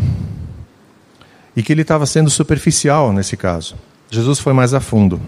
e 1.54 1.62
que 1.62 1.72
ele 1.72 1.82
estava 1.82 2.06
sendo 2.06 2.30
superficial 2.30 3.12
nesse 3.12 3.36
caso. 3.36 3.76
Jesus 4.10 4.38
foi 4.38 4.52
mais 4.52 4.72
a 4.72 4.80
fundo. 4.80 5.20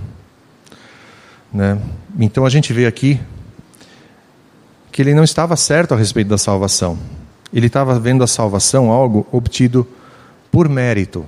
Né? 1.53 1.79
Então 2.19 2.45
a 2.45 2.51
gente 2.51 2.73
vê 2.73 2.87
aqui 2.87 3.21
que 4.91 5.03
ele 5.03 5.15
não 5.15 5.25
estava 5.25 5.57
certo 5.57 5.95
a 5.95 5.97
respeito 5.97 6.29
da 6.29 6.39
salvação. 6.39 6.99
Ele 7.53 7.67
estava 7.67 7.99
vendo 7.99 8.25
a 8.25 8.27
salvação 8.27 8.91
algo 8.91 9.27
obtido 9.31 9.87
por 10.51 10.69
mérito, 10.69 11.27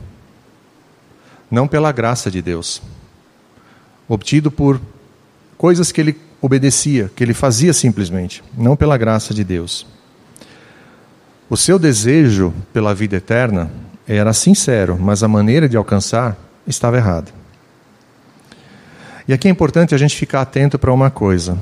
não 1.51 1.69
pela 1.69 1.93
graça 1.93 2.31
de 2.31 2.43
Deus 2.43 2.83
obtido 4.11 4.51
por 4.51 4.81
coisas 5.57 5.93
que 5.93 6.01
ele 6.01 6.17
obedecia, 6.43 7.09
que 7.15 7.23
ele 7.23 7.33
fazia 7.33 7.73
simplesmente, 7.73 8.43
não 8.59 8.75
pela 8.75 8.99
graça 8.99 9.33
de 9.33 9.45
Deus. 9.45 9.87
O 11.49 11.57
seu 11.57 11.79
desejo 11.79 12.53
pela 12.73 12.93
vida 12.93 13.17
eterna 13.17 13.71
era 14.09 14.33
sincero, 14.33 14.99
mas 15.01 15.23
a 15.23 15.29
maneira 15.29 15.69
de 15.69 15.77
alcançar 15.77 16.37
estava 16.67 16.97
errada. 16.97 17.31
E 19.29 19.33
aqui 19.33 19.47
é 19.47 19.51
importante 19.51 19.95
a 19.95 19.99
gente 19.99 20.17
ficar 20.17 20.41
atento 20.41 20.77
para 20.77 20.93
uma 20.93 21.09
coisa. 21.09 21.57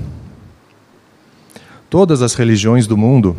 Todas 1.90 2.22
as 2.22 2.32
religiões 2.32 2.86
do 2.86 2.96
mundo, 2.96 3.36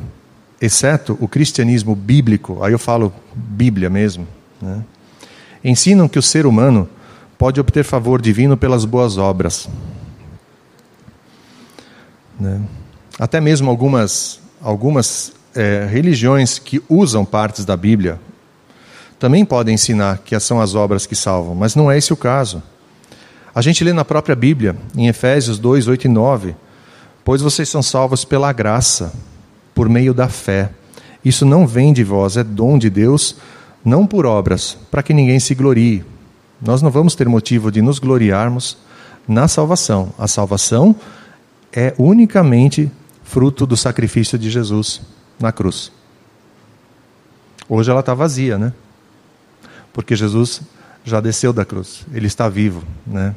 exceto 0.61 1.17
o 1.19 1.27
cristianismo 1.27 1.95
bíblico, 1.95 2.63
aí 2.63 2.73
eu 2.73 2.79
falo 2.79 3.11
Bíblia 3.33 3.89
mesmo, 3.89 4.27
né, 4.61 4.83
ensinam 5.63 6.07
que 6.07 6.19
o 6.19 6.23
ser 6.23 6.45
humano 6.45 6.87
pode 7.39 7.57
obter 7.57 7.85
favor 7.85 8.21
divino 8.21 8.57
pelas 8.57 8.83
boas 8.83 9.17
obras. 9.17 9.69
Né? 12.37 12.61
Até 13.17 13.39
mesmo 13.39 13.69
algumas, 13.69 14.41
algumas 14.61 15.31
é, 15.55 15.87
religiões 15.89 16.59
que 16.59 16.83
usam 16.89 17.23
partes 17.23 17.63
da 17.63 17.77
Bíblia 17.77 18.19
também 19.17 19.45
podem 19.45 19.75
ensinar 19.75 20.19
que 20.19 20.37
são 20.37 20.59
as 20.59 20.75
obras 20.75 21.05
que 21.05 21.15
salvam, 21.15 21.55
mas 21.55 21.75
não 21.75 21.89
é 21.89 21.97
esse 21.97 22.11
o 22.11 22.17
caso. 22.17 22.61
A 23.55 23.61
gente 23.61 23.85
lê 23.85 23.93
na 23.93 24.03
própria 24.03 24.35
Bíblia, 24.35 24.75
em 24.93 25.07
Efésios 25.07 25.57
2, 25.57 25.87
8 25.87 26.05
e 26.05 26.07
9: 26.09 26.55
Pois 27.23 27.41
vocês 27.41 27.69
são 27.69 27.81
salvos 27.81 28.25
pela 28.25 28.51
graça, 28.51 29.13
por 29.73 29.87
meio 29.87 30.13
da 30.13 30.27
fé. 30.27 30.71
Isso 31.23 31.45
não 31.45 31.65
vem 31.65 31.93
de 31.93 32.03
vós, 32.03 32.35
é 32.35 32.43
dom 32.43 32.77
de 32.77 32.89
Deus, 32.89 33.37
não 33.83 34.05
por 34.05 34.25
obras, 34.25 34.77
para 34.91 35.03
que 35.03 35.13
ninguém 35.13 35.39
se 35.39 35.55
glorie. 35.55 36.05
Nós 36.61 36.81
não 36.81 36.89
vamos 36.89 37.15
ter 37.15 37.27
motivo 37.27 37.71
de 37.71 37.81
nos 37.81 37.99
gloriarmos 37.99 38.77
na 39.27 39.47
salvação. 39.47 40.13
A 40.17 40.27
salvação 40.27 40.95
é 41.71 41.93
unicamente 41.97 42.91
fruto 43.23 43.65
do 43.65 43.77
sacrifício 43.77 44.37
de 44.37 44.49
Jesus 44.49 45.01
na 45.39 45.51
cruz. 45.51 45.91
Hoje 47.67 47.91
ela 47.91 47.99
está 47.99 48.13
vazia, 48.13 48.57
né? 48.57 48.73
Porque 49.93 50.15
Jesus 50.15 50.61
já 51.05 51.21
desceu 51.21 51.53
da 51.53 51.63
cruz, 51.63 52.05
ele 52.11 52.27
está 52.27 52.49
vivo, 52.49 52.83
né? 53.05 53.33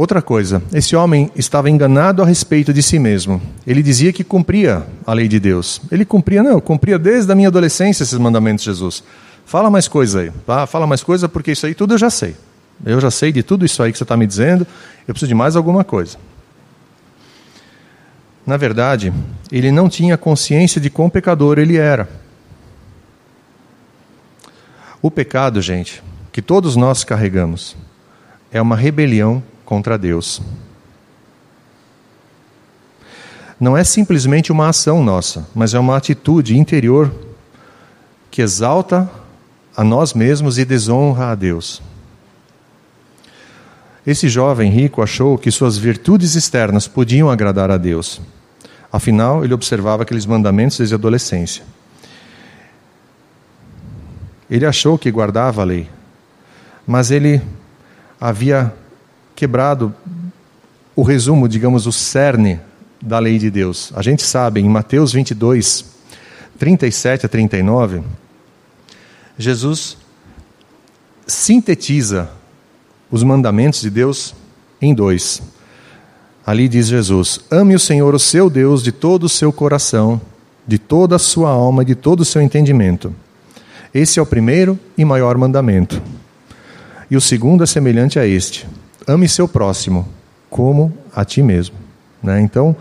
Outra 0.00 0.22
coisa, 0.22 0.62
esse 0.72 0.96
homem 0.96 1.30
estava 1.36 1.68
enganado 1.68 2.22
a 2.22 2.24
respeito 2.24 2.72
de 2.72 2.82
si 2.82 2.98
mesmo. 2.98 3.38
Ele 3.66 3.82
dizia 3.82 4.14
que 4.14 4.24
cumpria 4.24 4.86
a 5.06 5.12
lei 5.12 5.28
de 5.28 5.38
Deus. 5.38 5.78
Ele 5.92 6.06
cumpria, 6.06 6.42
não, 6.42 6.58
cumpria 6.58 6.98
desde 6.98 7.30
a 7.30 7.34
minha 7.34 7.48
adolescência 7.48 8.02
esses 8.02 8.18
mandamentos 8.18 8.64
de 8.64 8.70
Jesus. 8.70 9.04
Fala 9.44 9.68
mais 9.68 9.88
coisa 9.88 10.20
aí, 10.20 10.32
tá? 10.46 10.66
fala 10.66 10.86
mais 10.86 11.02
coisa 11.02 11.28
porque 11.28 11.52
isso 11.52 11.66
aí 11.66 11.74
tudo 11.74 11.92
eu 11.92 11.98
já 11.98 12.08
sei. 12.08 12.34
Eu 12.82 12.98
já 12.98 13.10
sei 13.10 13.30
de 13.30 13.42
tudo 13.42 13.62
isso 13.66 13.82
aí 13.82 13.92
que 13.92 13.98
você 13.98 14.04
está 14.04 14.16
me 14.16 14.26
dizendo, 14.26 14.66
eu 15.06 15.12
preciso 15.12 15.28
de 15.28 15.34
mais 15.34 15.54
alguma 15.54 15.84
coisa. 15.84 16.16
Na 18.46 18.56
verdade, 18.56 19.12
ele 19.52 19.70
não 19.70 19.86
tinha 19.86 20.16
consciência 20.16 20.80
de 20.80 20.88
quão 20.88 21.10
pecador 21.10 21.58
ele 21.58 21.76
era. 21.76 22.08
O 25.02 25.10
pecado, 25.10 25.60
gente, 25.60 26.02
que 26.32 26.40
todos 26.40 26.74
nós 26.74 27.04
carregamos, 27.04 27.76
é 28.50 28.62
uma 28.62 28.76
rebelião 28.76 29.42
contra 29.70 29.96
Deus. 29.96 30.42
Não 33.60 33.76
é 33.76 33.84
simplesmente 33.84 34.50
uma 34.50 34.68
ação 34.68 35.00
nossa, 35.00 35.46
mas 35.54 35.74
é 35.74 35.78
uma 35.78 35.96
atitude 35.96 36.58
interior 36.58 37.14
que 38.32 38.42
exalta 38.42 39.08
a 39.76 39.84
nós 39.84 40.12
mesmos 40.12 40.58
e 40.58 40.64
desonra 40.64 41.30
a 41.30 41.34
Deus. 41.36 41.80
Esse 44.04 44.28
jovem 44.28 44.72
rico 44.72 45.02
achou 45.02 45.38
que 45.38 45.52
suas 45.52 45.78
virtudes 45.78 46.34
externas 46.34 46.88
podiam 46.88 47.30
agradar 47.30 47.70
a 47.70 47.76
Deus. 47.76 48.20
Afinal, 48.92 49.44
ele 49.44 49.54
observava 49.54 50.02
aqueles 50.02 50.26
mandamentos 50.26 50.78
desde 50.78 50.96
a 50.96 50.98
adolescência. 50.98 51.62
Ele 54.50 54.66
achou 54.66 54.98
que 54.98 55.12
guardava 55.12 55.62
a 55.62 55.64
lei, 55.64 55.88
mas 56.84 57.12
ele 57.12 57.40
havia 58.20 58.74
quebrado 59.40 59.94
o 60.94 61.02
resumo, 61.02 61.48
digamos, 61.48 61.86
o 61.86 61.92
cerne 61.92 62.60
da 63.00 63.18
lei 63.18 63.38
de 63.38 63.50
Deus. 63.50 63.90
A 63.96 64.02
gente 64.02 64.22
sabe, 64.22 64.60
em 64.60 64.68
Mateus 64.68 65.14
22, 65.14 65.82
37 66.58 67.24
a 67.24 67.28
39, 67.28 68.02
Jesus 69.38 69.96
sintetiza 71.26 72.28
os 73.10 73.22
mandamentos 73.22 73.80
de 73.80 73.88
Deus 73.88 74.34
em 74.78 74.92
dois. 74.92 75.40
Ali 76.46 76.68
diz 76.68 76.88
Jesus: 76.88 77.40
Ame 77.50 77.74
o 77.74 77.80
Senhor, 77.80 78.14
o 78.14 78.18
seu 78.18 78.50
Deus, 78.50 78.82
de 78.82 78.92
todo 78.92 79.24
o 79.24 79.28
seu 79.28 79.50
coração, 79.50 80.20
de 80.66 80.78
toda 80.78 81.16
a 81.16 81.18
sua 81.18 81.48
alma 81.48 81.82
de 81.82 81.94
todo 81.94 82.20
o 82.20 82.26
seu 82.26 82.42
entendimento. 82.42 83.14
Esse 83.94 84.18
é 84.18 84.22
o 84.22 84.26
primeiro 84.26 84.78
e 84.98 85.04
maior 85.04 85.38
mandamento. 85.38 86.02
E 87.10 87.16
o 87.16 87.22
segundo 87.22 87.64
é 87.64 87.66
semelhante 87.66 88.18
a 88.18 88.26
este: 88.26 88.68
ame 89.10 89.28
seu 89.28 89.48
próximo 89.48 90.08
como 90.48 90.92
a 91.14 91.24
ti 91.24 91.42
mesmo. 91.42 91.76
Né? 92.22 92.40
Então, 92.40 92.76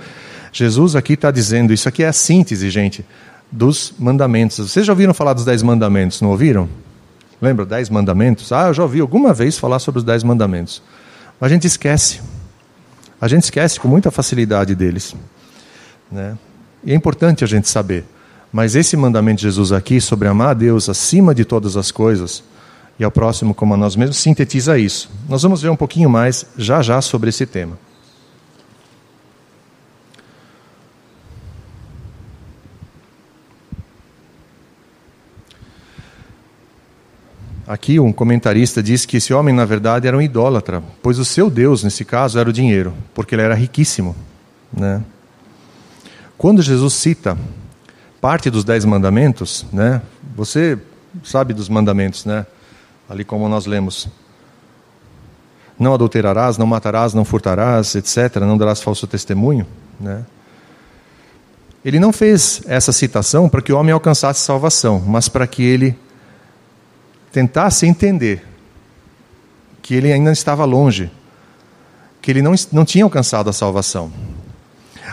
Jesus 0.51 0.95
aqui 0.95 1.13
está 1.13 1.31
dizendo: 1.31 1.74
isso 1.74 1.89
aqui 1.89 2.03
é 2.03 2.07
a 2.07 2.13
síntese, 2.13 2.69
gente, 2.69 3.05
dos 3.51 3.93
mandamentos. 3.98 4.57
Vocês 4.57 4.86
já 4.86 4.93
ouviram 4.93 5.13
falar 5.13 5.33
dos 5.33 5.45
dez 5.45 5.62
mandamentos, 5.63 6.21
não 6.21 6.29
ouviram? 6.29 6.69
Lembra, 7.41 7.65
dez 7.65 7.89
mandamentos? 7.89 8.51
Ah, 8.51 8.67
eu 8.67 8.74
já 8.74 8.83
ouvi 8.83 9.00
alguma 9.00 9.33
vez 9.33 9.57
falar 9.57 9.79
sobre 9.79 10.00
os 10.00 10.03
dez 10.03 10.24
mandamentos. 10.24 10.81
Mas 11.39 11.51
a 11.51 11.53
gente 11.53 11.65
esquece. 11.65 12.19
A 13.19 13.27
gente 13.27 13.43
esquece 13.43 13.79
com 13.79 13.88
muita 13.88 14.12
facilidade 14.12 14.75
deles. 14.75 15.15
Né? 16.12 16.38
E 16.83 16.91
é 16.91 16.95
importante 16.95 17.43
a 17.43 17.48
gente 17.48 17.67
saber. 17.69 18.03
Mas 18.51 18.75
esse 18.75 18.98
mandamento 18.98 19.38
de 19.38 19.43
Jesus 19.43 19.71
aqui, 19.71 20.01
sobre 20.01 20.27
amar 20.27 20.50
a 20.50 20.53
Deus 20.53 20.89
acima 20.89 21.33
de 21.33 21.45
todas 21.45 21.77
as 21.77 21.91
coisas, 21.91 22.43
e 23.00 23.03
ao 23.03 23.10
próximo 23.10 23.56
como 23.56 23.74
a 23.74 23.77
nós 23.77 23.96
mesmos, 23.96 24.18
sintetiza 24.18 24.77
isso. 24.77 25.10
Nós 25.29 25.41
vamos 25.41 25.62
ver 25.62 25.70
um 25.70 25.75
pouquinho 25.75 26.10
mais 26.10 26.46
já 26.58 26.82
já 26.82 27.01
sobre 27.01 27.29
esse 27.29 27.46
tema. 27.46 27.77
Aqui 37.65 38.00
um 38.00 38.12
comentarista 38.12 38.82
diz 38.82 39.06
que 39.06 39.18
esse 39.18 39.32
homem, 39.32 39.53
na 39.53 39.63
verdade, 39.63 40.08
era 40.08 40.18
um 40.18 40.22
idólatra, 40.22 40.84
pois 41.03 41.20
o 41.20 41.24
seu 41.24 41.51
Deus, 41.51 41.84
nesse 41.84 42.03
caso, 42.03 42.39
era 42.39 42.50
o 42.50 42.53
dinheiro, 42.53 42.94
porque 43.13 43.36
ele 43.36 43.44
era 43.44 43.53
riquíssimo. 43.53 44.15
Né? 44.74 45.03
Quando 46.36 46.63
Jesus 46.63 46.96
cita 46.96 47.38
parte 48.20 48.50
dos 48.50 48.63
dez 48.63 48.84
mandamentos, 48.84 49.68
né, 49.72 50.01
você 50.36 50.79
sabe 51.24 51.53
dos 51.53 51.70
mandamentos, 51.70 52.25
né? 52.25 52.46
Ali 53.10 53.25
como 53.25 53.50
nós 53.50 53.66
lemos. 53.66 54.08
Não 55.78 55.94
adulterarás, 55.94 56.58
não 56.58 56.68
matarás, 56.68 57.13
não 57.13 57.25
furtarás, 57.25 57.96
etc., 57.96 58.36
não 58.42 58.58
darás 58.58 58.82
falso 58.82 59.08
testemunho. 59.08 59.66
Né? 60.00 60.24
Ele 61.84 62.00
não 62.00 62.13
fez 62.13 62.62
essa 62.68 62.92
citação 62.92 63.50
para 63.50 63.62
que 63.62 63.74
o 63.74 63.78
homem 63.78 63.94
alcançasse 63.94 64.42
salvação, 64.42 65.00
mas 65.00 65.28
para 65.28 65.48
que 65.48 65.63
ele 65.63 65.98
tentasse 67.32 67.88
entender 67.88 68.46
que 69.82 69.96
ele 69.96 70.12
ainda 70.12 70.32
estava 70.32 70.66
longe, 70.66 71.10
que 72.22 72.30
ele 72.30 72.42
não, 72.42 72.54
não 72.72 72.86
tinha 72.86 73.04
alcançado 73.04 73.50
a 73.50 73.54
salvação. 73.54 74.12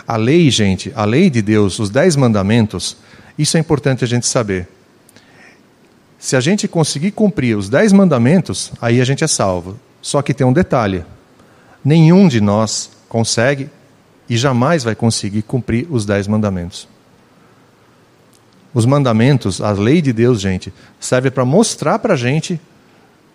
A 0.05 0.17
lei, 0.17 0.51
gente, 0.51 0.91
a 0.95 1.05
lei 1.05 1.29
de 1.29 1.41
Deus, 1.41 1.79
os 1.79 1.89
dez 1.89 2.15
mandamentos, 2.15 2.97
isso 3.37 3.57
é 3.57 3.59
importante 3.59 4.03
a 4.03 4.07
gente 4.07 4.27
saber. 4.27 4.67
Se 6.19 6.35
a 6.35 6.39
gente 6.39 6.67
conseguir 6.67 7.11
cumprir 7.11 7.55
os 7.55 7.69
dez 7.69 7.93
mandamentos, 7.93 8.71
aí 8.81 8.99
a 8.99 9.05
gente 9.05 9.23
é 9.23 9.27
salvo. 9.27 9.79
Só 10.01 10.21
que 10.21 10.33
tem 10.33 10.45
um 10.45 10.53
detalhe: 10.53 11.05
nenhum 11.83 12.27
de 12.27 12.41
nós 12.41 12.89
consegue 13.07 13.69
e 14.29 14.35
jamais 14.35 14.83
vai 14.83 14.95
conseguir 14.95 15.41
cumprir 15.43 15.87
os 15.89 16.05
dez 16.05 16.27
mandamentos. 16.27 16.87
Os 18.73 18.85
mandamentos, 18.85 19.61
a 19.61 19.71
lei 19.71 20.01
de 20.01 20.11
Deus, 20.11 20.41
gente, 20.41 20.73
serve 20.99 21.31
para 21.31 21.45
mostrar 21.45 21.99
para 21.99 22.13
a 22.13 22.17
gente 22.17 22.59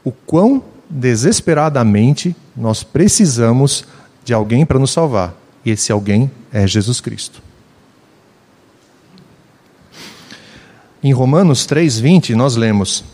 o 0.05 0.12
quão 0.12 0.62
desesperadamente 0.88 2.37
nós 2.57 2.85
precisamos 2.85 3.85
de 4.25 4.35
alguém 4.35 4.66
para 4.66 4.79
nos 4.79 4.90
salvar. 4.90 5.35
E 5.64 5.71
esse 5.71 5.90
alguém 5.90 6.31
é 6.53 6.66
Jesus 6.66 7.01
Cristo. 7.01 7.42
Em 11.03 11.12
Romanos 11.12 11.67
3,20, 11.67 12.35
nós 12.35 12.57
lemos: 12.57 13.05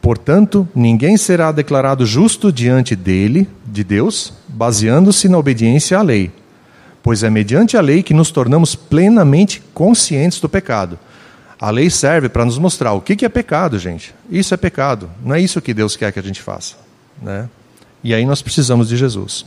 Portanto, 0.00 0.68
ninguém 0.74 1.16
será 1.16 1.50
declarado 1.50 2.06
justo 2.06 2.52
diante 2.52 2.94
dele, 2.94 3.48
de 3.66 3.82
Deus, 3.82 4.32
baseando-se 4.48 5.28
na 5.28 5.38
obediência 5.38 5.98
à 5.98 6.02
lei 6.02 6.30
pois 7.04 7.22
é 7.22 7.28
mediante 7.28 7.76
a 7.76 7.82
lei 7.82 8.02
que 8.02 8.14
nos 8.14 8.30
tornamos 8.30 8.74
plenamente 8.74 9.62
conscientes 9.74 10.40
do 10.40 10.48
pecado. 10.48 10.98
A 11.60 11.68
lei 11.68 11.90
serve 11.90 12.30
para 12.30 12.46
nos 12.46 12.56
mostrar 12.56 12.94
o 12.94 13.00
que 13.02 13.26
é 13.26 13.28
pecado, 13.28 13.78
gente. 13.78 14.14
Isso 14.30 14.54
é 14.54 14.56
pecado. 14.56 15.10
Não 15.22 15.34
é 15.34 15.40
isso 15.40 15.60
que 15.60 15.74
Deus 15.74 15.96
quer 15.96 16.10
que 16.10 16.18
a 16.18 16.22
gente 16.22 16.40
faça. 16.40 16.76
Né? 17.20 17.46
E 18.02 18.14
aí 18.14 18.24
nós 18.24 18.40
precisamos 18.40 18.88
de 18.88 18.96
Jesus. 18.96 19.44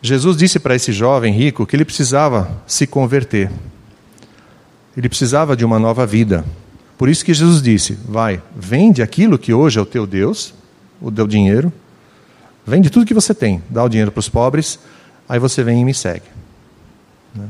Jesus 0.00 0.38
disse 0.38 0.58
para 0.58 0.74
esse 0.74 0.90
jovem 0.90 1.34
rico 1.34 1.66
que 1.66 1.76
ele 1.76 1.84
precisava 1.84 2.50
se 2.66 2.86
converter. 2.86 3.50
Ele 4.96 5.08
precisava 5.08 5.56
de 5.56 5.64
uma 5.64 5.78
nova 5.78 6.06
vida. 6.06 6.44
Por 6.98 7.08
isso 7.08 7.24
que 7.24 7.32
Jesus 7.32 7.62
disse: 7.62 7.98
Vai, 8.04 8.42
vende 8.54 9.02
aquilo 9.02 9.38
que 9.38 9.52
hoje 9.52 9.78
é 9.78 9.82
o 9.82 9.86
teu 9.86 10.06
Deus, 10.06 10.54
o 11.00 11.10
teu 11.10 11.26
dinheiro, 11.26 11.72
Vende 12.70 12.90
tudo 12.90 13.04
que 13.04 13.14
você 13.14 13.34
tem, 13.34 13.62
dá 13.68 13.82
o 13.82 13.88
dinheiro 13.88 14.12
para 14.12 14.20
os 14.20 14.28
pobres, 14.28 14.78
aí 15.28 15.38
você 15.38 15.64
vem 15.64 15.80
e 15.80 15.84
me 15.84 15.94
segue. 15.94 16.26
Né? 17.34 17.48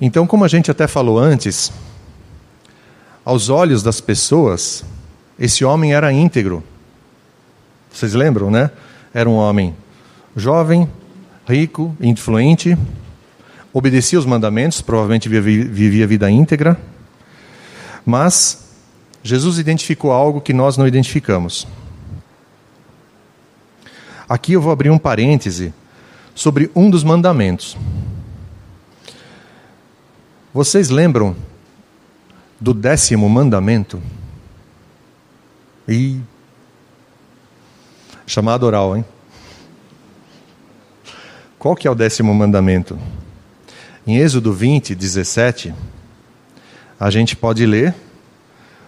Então, 0.00 0.26
como 0.26 0.44
a 0.44 0.48
gente 0.48 0.70
até 0.70 0.86
falou 0.86 1.18
antes, 1.18 1.72
aos 3.24 3.48
olhos 3.50 3.82
das 3.82 4.00
pessoas, 4.00 4.84
esse 5.38 5.64
homem 5.64 5.92
era 5.92 6.12
íntegro. 6.12 6.62
Vocês 7.92 8.14
lembram, 8.14 8.50
né? 8.50 8.70
Era 9.12 9.28
um 9.28 9.34
homem 9.34 9.76
jovem, 10.36 10.88
rico, 11.48 11.96
influente, 11.98 12.76
obedecia 13.72 14.18
os 14.18 14.26
mandamentos, 14.26 14.82
provavelmente 14.82 15.30
vivia 15.30 16.06
vida 16.06 16.30
íntegra, 16.30 16.78
mas 18.04 18.68
Jesus 19.22 19.58
identificou 19.58 20.12
algo 20.12 20.42
que 20.42 20.52
nós 20.52 20.76
não 20.76 20.86
identificamos. 20.86 21.66
Aqui 24.28 24.52
eu 24.52 24.60
vou 24.60 24.70
abrir 24.70 24.90
um 24.90 24.98
parêntese 24.98 25.72
sobre 26.34 26.70
um 26.76 26.90
dos 26.90 27.02
mandamentos. 27.02 27.78
Vocês 30.52 30.90
lembram 30.90 31.34
do 32.60 32.74
décimo 32.74 33.26
mandamento? 33.28 34.02
E 35.88 36.20
chamado 38.26 38.64
oral, 38.64 38.94
hein? 38.94 39.04
Qual 41.58 41.74
que 41.74 41.88
é 41.88 41.90
o 41.90 41.94
décimo 41.94 42.32
mandamento? 42.32 42.96
Em 44.06 44.16
Êxodo 44.18 44.52
20, 44.52 44.94
17, 44.94 45.74
a 47.00 47.10
gente 47.10 47.34
pode 47.34 47.66
ler 47.66 47.94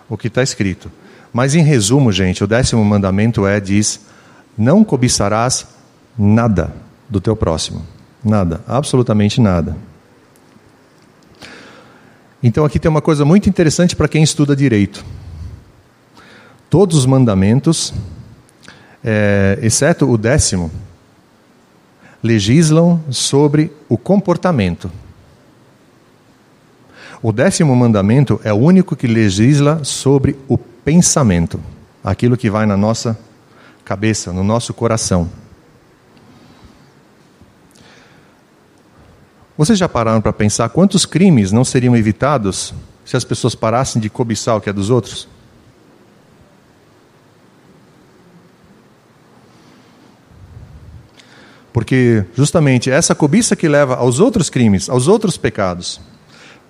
o 0.09 0.17
que 0.17 0.29
está 0.29 0.43
escrito. 0.43 0.91
Mas 1.33 1.55
em 1.57 1.63
resumo, 1.63 2.13
gente, 2.13 2.45
o 2.45 2.47
décimo 2.47 2.85
mandamento 2.85 3.45
é 3.45 3.59
diz: 3.59 4.01
não 4.57 4.85
cobiçarás 4.85 5.67
nada 6.17 6.73
do 7.09 7.21
teu 7.21 7.35
próximo, 7.35 7.85
nada, 8.25 8.63
absolutamente 8.69 9.41
nada. 9.41 9.77
Então 12.43 12.65
aqui 12.65 12.79
tem 12.79 12.89
uma 12.89 13.03
coisa 13.03 13.25
muito 13.25 13.49
interessante 13.49 13.97
para 13.97 14.09
quem 14.09 14.23
estuda 14.23 14.55
direito. 14.55 15.05
Todos 16.71 16.97
os 16.97 17.05
mandamentos, 17.05 17.93
é, 19.03 19.59
exceto 19.61 20.09
o 20.09 20.17
décimo, 20.17 20.71
legislam 22.23 23.01
sobre 23.11 23.73
o 23.89 23.97
comportamento. 23.97 24.91
O 27.23 27.33
décimo 27.33 27.75
mandamento 27.77 28.41
é 28.45 28.53
o 28.53 28.57
único 28.57 28.97
que 28.97 29.07
legisla 29.07 29.85
sobre 29.85 30.39
o 30.49 30.57
pensamento, 30.57 31.61
aquilo 32.03 32.37
que 32.37 32.51
vai 32.51 32.65
na 32.65 32.77
nossa 32.77 33.19
cabeça, 33.85 34.33
no 34.33 34.43
nosso 34.43 34.73
coração. 34.73 35.29
Vocês 39.57 39.79
já 39.79 39.89
pararam 39.89 40.23
para 40.23 40.33
pensar 40.33 40.71
quantos 40.71 41.05
crimes 41.05 41.53
não 41.53 41.65
seriam 41.65 41.95
evitados 41.95 42.73
se 43.05 43.17
as 43.17 43.25
pessoas 43.25 43.55
parassem 43.55 44.01
de 44.01 44.09
cobiçar 44.09 44.57
o 44.57 44.61
que 44.61 44.71
é 44.71 44.73
dos 44.73 44.89
outros? 44.89 45.29
Porque 51.73 52.25
justamente 52.35 52.91
essa 52.91 53.15
cobiça 53.15 53.55
que 53.55 53.69
leva 53.69 53.95
aos 53.95 54.19
outros 54.19 54.51
crimes, 54.51 54.89
aos 54.89 55.07
outros 55.07 55.37
pecados, 55.37 56.01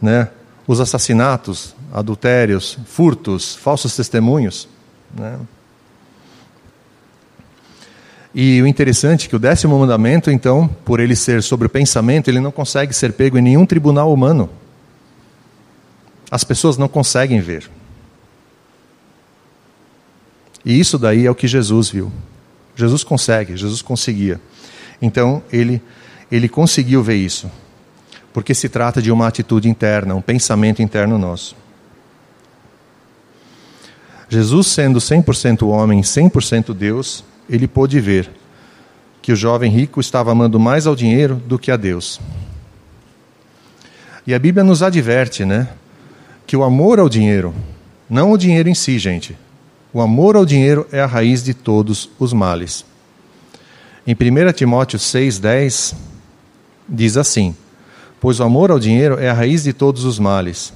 né? 0.00 0.28
os 0.66 0.80
assassinatos, 0.80 1.74
adultérios, 1.92 2.78
furtos, 2.84 3.56
falsos 3.56 3.96
testemunhos. 3.96 4.68
Né? 5.14 5.38
E 8.34 8.62
o 8.62 8.66
interessante 8.66 9.26
é 9.26 9.28
que 9.28 9.36
o 9.36 9.40
décimo 9.40 9.78
mandamento, 9.78 10.30
então, 10.30 10.68
por 10.84 11.00
ele 11.00 11.16
ser 11.16 11.42
sobre 11.42 11.66
o 11.66 11.70
pensamento, 11.70 12.28
ele 12.28 12.38
não 12.38 12.52
consegue 12.52 12.92
ser 12.92 13.12
pego 13.12 13.36
em 13.38 13.42
nenhum 13.42 13.66
tribunal 13.66 14.12
humano. 14.12 14.48
As 16.30 16.44
pessoas 16.44 16.76
não 16.76 16.86
conseguem 16.86 17.40
ver. 17.40 17.68
E 20.64 20.78
isso 20.78 20.98
daí 20.98 21.26
é 21.26 21.30
o 21.30 21.34
que 21.34 21.48
Jesus 21.48 21.88
viu. 21.88 22.12
Jesus 22.76 23.02
consegue, 23.02 23.56
Jesus 23.56 23.82
conseguia. 23.82 24.40
Então 25.00 25.42
ele, 25.52 25.82
ele 26.30 26.48
conseguiu 26.48 27.02
ver 27.02 27.16
isso, 27.16 27.50
porque 28.32 28.54
se 28.54 28.68
trata 28.68 29.00
de 29.00 29.10
uma 29.10 29.26
atitude 29.26 29.68
interna, 29.68 30.14
um 30.14 30.22
pensamento 30.22 30.82
interno 30.82 31.18
nosso. 31.18 31.56
Jesus, 34.28 34.68
sendo 34.68 35.00
100% 35.00 35.66
homem, 35.66 36.02
100% 36.02 36.72
Deus, 36.72 37.24
ele 37.48 37.66
pôde 37.66 37.98
ver 37.98 38.30
que 39.20 39.32
o 39.32 39.36
jovem 39.36 39.70
rico 39.70 40.00
estava 40.00 40.30
amando 40.30 40.58
mais 40.60 40.86
ao 40.86 40.94
dinheiro 40.94 41.34
do 41.34 41.58
que 41.58 41.70
a 41.70 41.76
Deus. 41.76 42.20
E 44.26 44.32
a 44.32 44.38
Bíblia 44.38 44.62
nos 44.62 44.82
adverte, 44.82 45.44
né, 45.44 45.68
que 46.46 46.56
o 46.56 46.62
amor 46.62 47.00
ao 47.00 47.08
dinheiro, 47.08 47.54
não 48.08 48.30
o 48.32 48.38
dinheiro 48.38 48.68
em 48.68 48.74
si, 48.74 48.98
gente, 48.98 49.36
o 49.92 50.00
amor 50.00 50.36
ao 50.36 50.46
dinheiro 50.46 50.86
é 50.92 51.00
a 51.00 51.06
raiz 51.06 51.42
de 51.42 51.52
todos 51.52 52.08
os 52.18 52.32
males. 52.32 52.84
Em 54.10 54.14
1 54.14 54.52
Timóteo 54.54 54.98
6,10 54.98 55.94
diz 56.88 57.16
assim: 57.16 57.54
Pois 58.20 58.40
o 58.40 58.42
amor 58.42 58.72
ao 58.72 58.78
dinheiro 58.80 59.16
é 59.20 59.30
a 59.30 59.32
raiz 59.32 59.62
de 59.62 59.72
todos 59.72 60.04
os 60.04 60.18
males. 60.18 60.72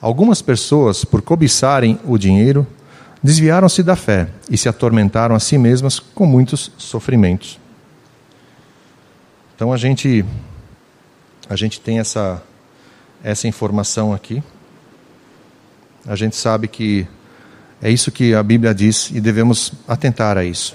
Algumas 0.00 0.42
pessoas, 0.42 1.04
por 1.04 1.22
cobiçarem 1.22 2.00
o 2.04 2.18
dinheiro, 2.18 2.66
desviaram-se 3.22 3.80
da 3.80 3.94
fé 3.94 4.28
e 4.50 4.58
se 4.58 4.68
atormentaram 4.68 5.36
a 5.36 5.38
si 5.38 5.56
mesmas 5.56 6.00
com 6.00 6.26
muitos 6.26 6.72
sofrimentos. 6.76 7.60
Então 9.54 9.72
a 9.72 9.76
gente 9.76 10.24
a 11.48 11.54
gente 11.54 11.80
tem 11.80 12.00
essa 12.00 12.42
essa 13.22 13.46
informação 13.46 14.12
aqui. 14.12 14.42
A 16.04 16.16
gente 16.16 16.34
sabe 16.34 16.66
que 16.66 17.06
é 17.80 17.88
isso 17.88 18.10
que 18.10 18.34
a 18.34 18.42
Bíblia 18.42 18.74
diz 18.74 19.12
e 19.12 19.20
devemos 19.20 19.72
atentar 19.86 20.36
a 20.36 20.42
isso. 20.42 20.74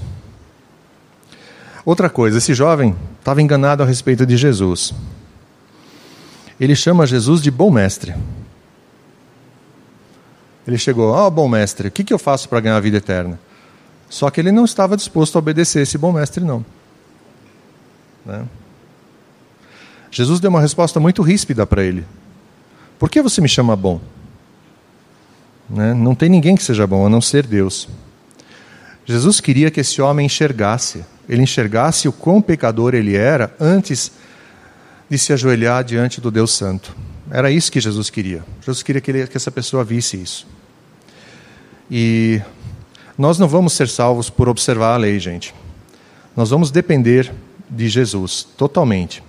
Outra 1.85 2.09
coisa, 2.09 2.37
esse 2.37 2.53
jovem 2.53 2.95
estava 3.19 3.41
enganado 3.41 3.83
a 3.83 3.85
respeito 3.85 4.25
de 4.25 4.37
Jesus. 4.37 4.93
Ele 6.59 6.75
chama 6.75 7.05
Jesus 7.05 7.41
de 7.41 7.51
bom 7.51 7.69
mestre. 7.69 8.15
Ele 10.65 10.77
chegou, 10.77 11.11
ó 11.11 11.27
oh, 11.27 11.31
bom 11.31 11.47
mestre, 11.47 11.89
o 11.89 11.91
que, 11.91 12.03
que 12.03 12.13
eu 12.13 12.19
faço 12.19 12.47
para 12.47 12.61
ganhar 12.61 12.77
a 12.77 12.79
vida 12.79 12.97
eterna? 12.97 13.37
Só 14.09 14.29
que 14.29 14.39
ele 14.39 14.51
não 14.51 14.63
estava 14.63 14.95
disposto 14.95 15.35
a 15.35 15.39
obedecer 15.39 15.81
esse 15.81 15.97
bom 15.97 16.13
mestre, 16.13 16.43
não. 16.43 16.65
Né? 18.25 18.45
Jesus 20.09 20.39
deu 20.39 20.49
uma 20.49 20.61
resposta 20.61 20.99
muito 20.99 21.21
ríspida 21.21 21.65
para 21.65 21.83
ele. 21.83 22.05
Por 22.97 23.09
que 23.09 23.21
você 23.21 23.41
me 23.41 23.49
chama 23.49 23.75
bom? 23.75 23.99
Né? 25.69 25.93
Não 25.93 26.15
tem 26.15 26.29
ninguém 26.29 26.55
que 26.55 26.63
seja 26.63 26.85
bom, 26.87 27.05
a 27.05 27.09
não 27.09 27.19
ser 27.19 27.45
Deus. 27.45 27.89
Jesus 29.05 29.41
queria 29.41 29.69
que 29.69 29.81
esse 29.81 30.01
homem 30.01 30.27
enxergasse, 30.27 31.03
ele 31.27 31.41
enxergasse 31.41 32.07
o 32.07 32.11
quão 32.11 32.41
pecador 32.41 32.93
ele 32.93 33.15
era 33.15 33.55
antes 33.59 34.11
de 35.09 35.17
se 35.17 35.31
ajoelhar 35.33 35.83
diante 35.83 36.19
do 36.19 36.31
Deus 36.31 36.51
Santo. 36.51 36.95
Era 37.29 37.49
isso 37.49 37.71
que 37.71 37.79
Jesus 37.79 38.09
queria. 38.09 38.43
Jesus 38.61 38.83
queria 38.83 39.01
que, 39.01 39.11
ele, 39.11 39.27
que 39.27 39.37
essa 39.37 39.51
pessoa 39.51 39.83
visse 39.83 40.21
isso. 40.21 40.45
E 41.89 42.41
nós 43.17 43.37
não 43.37 43.47
vamos 43.47 43.73
ser 43.73 43.87
salvos 43.87 44.29
por 44.29 44.49
observar 44.49 44.93
a 44.93 44.97
lei, 44.97 45.19
gente. 45.19 45.53
Nós 46.35 46.49
vamos 46.49 46.71
depender 46.71 47.31
de 47.69 47.87
Jesus 47.87 48.47
totalmente. 48.57 49.23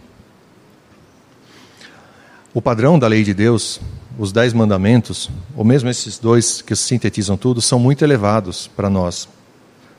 O 2.53 2.63
padrão 2.63 2.99
da 2.99 3.09
lei 3.09 3.25
de 3.25 3.35
Deus, 3.35 3.81
os 4.19 4.33
dez 4.33 4.53
mandamentos, 4.53 5.29
ou 5.57 5.65
mesmo 5.65 5.91
esses 5.91 6.19
dois 6.19 6.63
que 6.63 6.75
sintetizam 6.77 7.37
tudo, 7.37 7.61
são 7.61 7.79
muito 7.79 8.05
elevados 8.05 8.69
para 8.69 8.89
nós. 8.89 9.29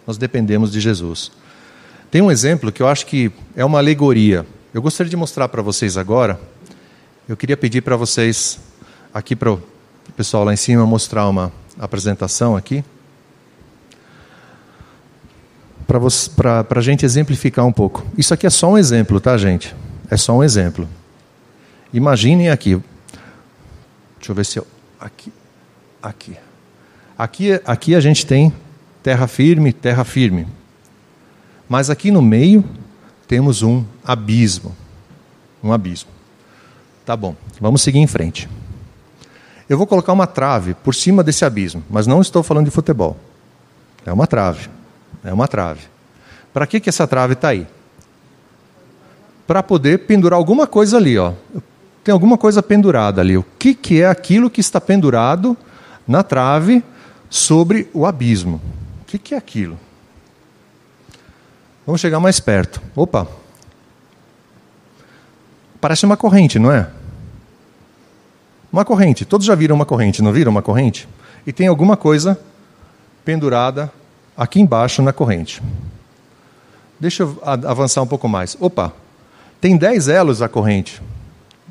Nós 0.08 0.18
dependemos 0.18 0.72
de 0.72 0.80
Jesus. 0.80 1.32
Tem 2.16 2.22
um 2.22 2.32
exemplo 2.32 2.72
que 2.72 2.82
eu 2.82 2.88
acho 2.88 3.06
que 3.08 3.30
é 3.58 3.66
uma 3.66 3.78
alegoria. 3.78 4.46
Eu 4.74 4.82
gostaria 4.82 5.10
de 5.10 5.18
mostrar 5.18 5.50
para 5.50 5.62
vocês 5.62 5.98
agora 5.98 6.40
eu 7.28 7.36
queria 7.36 7.58
pedir 7.58 7.82
para 7.82 7.98
vocês, 7.98 8.58
aqui 9.14 9.36
para 9.36 9.52
o 9.52 9.62
pessoal 10.16 10.46
lá 10.46 10.54
em 10.54 10.56
cima, 10.56 10.86
mostrar 10.86 11.28
uma 11.28 11.52
apresentação 11.78 12.56
aqui. 12.56 12.86
Para 15.86 16.66
a 16.70 16.82
gente 16.82 17.06
exemplificar 17.06 17.66
um 17.66 17.74
pouco. 17.74 18.06
Isso 18.18 18.34
aqui 18.34 18.48
é 18.48 18.50
só 18.50 18.72
um 18.72 18.78
exemplo, 18.78 19.20
tá, 19.20 19.38
gente? 19.38 19.76
É 20.10 20.16
só 20.16 20.38
um 20.38 20.42
exemplo. 20.42 20.88
Imaginem 21.92 22.50
aqui. 22.50 22.82
Deixa 24.20 24.32
eu 24.32 24.36
ver 24.36 24.46
se 24.46 24.58
eu. 24.58 24.66
Aqui. 24.98 25.34
Aqui. 26.02 26.38
Aqui, 27.18 27.62
aqui 27.66 27.94
a 27.94 28.00
gente 28.00 28.26
tem 28.26 28.54
terra 29.04 29.28
firme, 29.28 29.74
terra 29.74 30.06
firme. 30.06 30.48
Mas 31.68 31.90
aqui 31.90 32.12
no 32.12 32.22
meio 32.22 32.64
temos 33.28 33.64
um 33.64 33.84
abismo. 34.04 34.76
Um 35.64 35.72
abismo. 35.74 36.10
Tá 37.06 37.16
bom, 37.16 37.36
vamos 37.60 37.82
seguir 37.82 38.00
em 38.00 38.08
frente. 38.08 38.50
Eu 39.68 39.78
vou 39.78 39.88
colocar 39.88 40.14
uma 40.14 40.28
trave 40.28 40.76
por 40.76 40.94
cima 40.94 41.24
desse 41.24 41.44
abismo, 41.44 41.84
mas 41.90 42.06
não 42.06 42.22
estou 42.22 42.44
falando 42.44 42.66
de 42.66 42.72
futebol. 42.72 43.18
É 44.06 44.14
uma 44.14 44.28
trave. 44.28 44.70
É 45.24 45.34
uma 45.34 45.48
trave. 45.48 45.82
Para 46.54 46.68
que, 46.68 46.80
que 46.80 46.90
essa 46.90 47.08
trave 47.08 47.34
está 47.34 47.50
aí? 47.50 47.68
Para 49.48 49.64
poder 49.64 50.06
pendurar 50.06 50.38
alguma 50.38 50.68
coisa 50.68 50.98
ali. 50.98 51.18
Ó. 51.18 51.34
Tem 52.04 52.14
alguma 52.14 52.38
coisa 52.38 52.62
pendurada 52.62 53.22
ali. 53.22 53.36
O 53.36 53.46
que, 53.58 53.74
que 53.74 54.02
é 54.02 54.08
aquilo 54.08 54.50
que 54.50 54.62
está 54.62 54.80
pendurado 54.80 55.58
na 56.08 56.22
trave 56.22 56.84
sobre 57.30 57.90
o 57.92 58.06
abismo? 58.06 58.62
O 59.02 59.06
que, 59.06 59.18
que 59.18 59.34
é 59.34 59.38
aquilo? 59.38 59.80
Vamos 61.86 62.02
chegar 62.02 62.20
mais 62.20 62.40
perto. 62.40 62.82
Opa, 62.96 63.28
Parece 65.86 66.04
uma 66.04 66.18
corrente, 66.18 66.58
não 66.58 66.72
é? 66.72 66.90
Uma 68.74 68.84
corrente. 68.84 69.24
Todos 69.24 69.46
já 69.46 69.54
viram 69.54 69.76
uma 69.76 69.86
corrente, 69.86 70.20
não 70.20 70.34
viram 70.34 70.50
uma 70.50 70.64
corrente? 70.64 71.08
E 71.46 71.54
tem 71.54 71.68
alguma 71.68 71.96
coisa 71.96 72.40
pendurada 73.24 73.92
aqui 74.36 74.60
embaixo 74.60 75.04
na 75.04 75.14
corrente. 75.14 75.62
Deixa 77.00 77.22
eu 77.22 77.40
avançar 77.44 78.02
um 78.02 78.08
pouco 78.08 78.28
mais. 78.28 78.58
Opa, 78.60 78.94
tem 79.62 79.78
10 79.78 80.08
elos 80.08 80.42
a 80.42 80.50
corrente. 80.50 81.00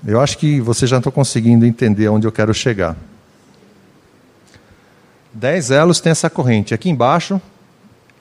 Eu 0.07 0.20
acho 0.20 0.38
que 0.38 0.61
você 0.61 0.87
já 0.87 0.98
está 0.98 1.11
conseguindo 1.11 1.66
entender 1.66 2.07
onde 2.07 2.24
eu 2.24 2.31
quero 2.31 2.55
chegar. 2.55 2.96
10 5.33 5.72
elos 5.72 5.98
tem 5.98 6.12
essa 6.12 6.31
corrente. 6.31 6.72
Aqui 6.72 6.88
embaixo, 6.88 7.42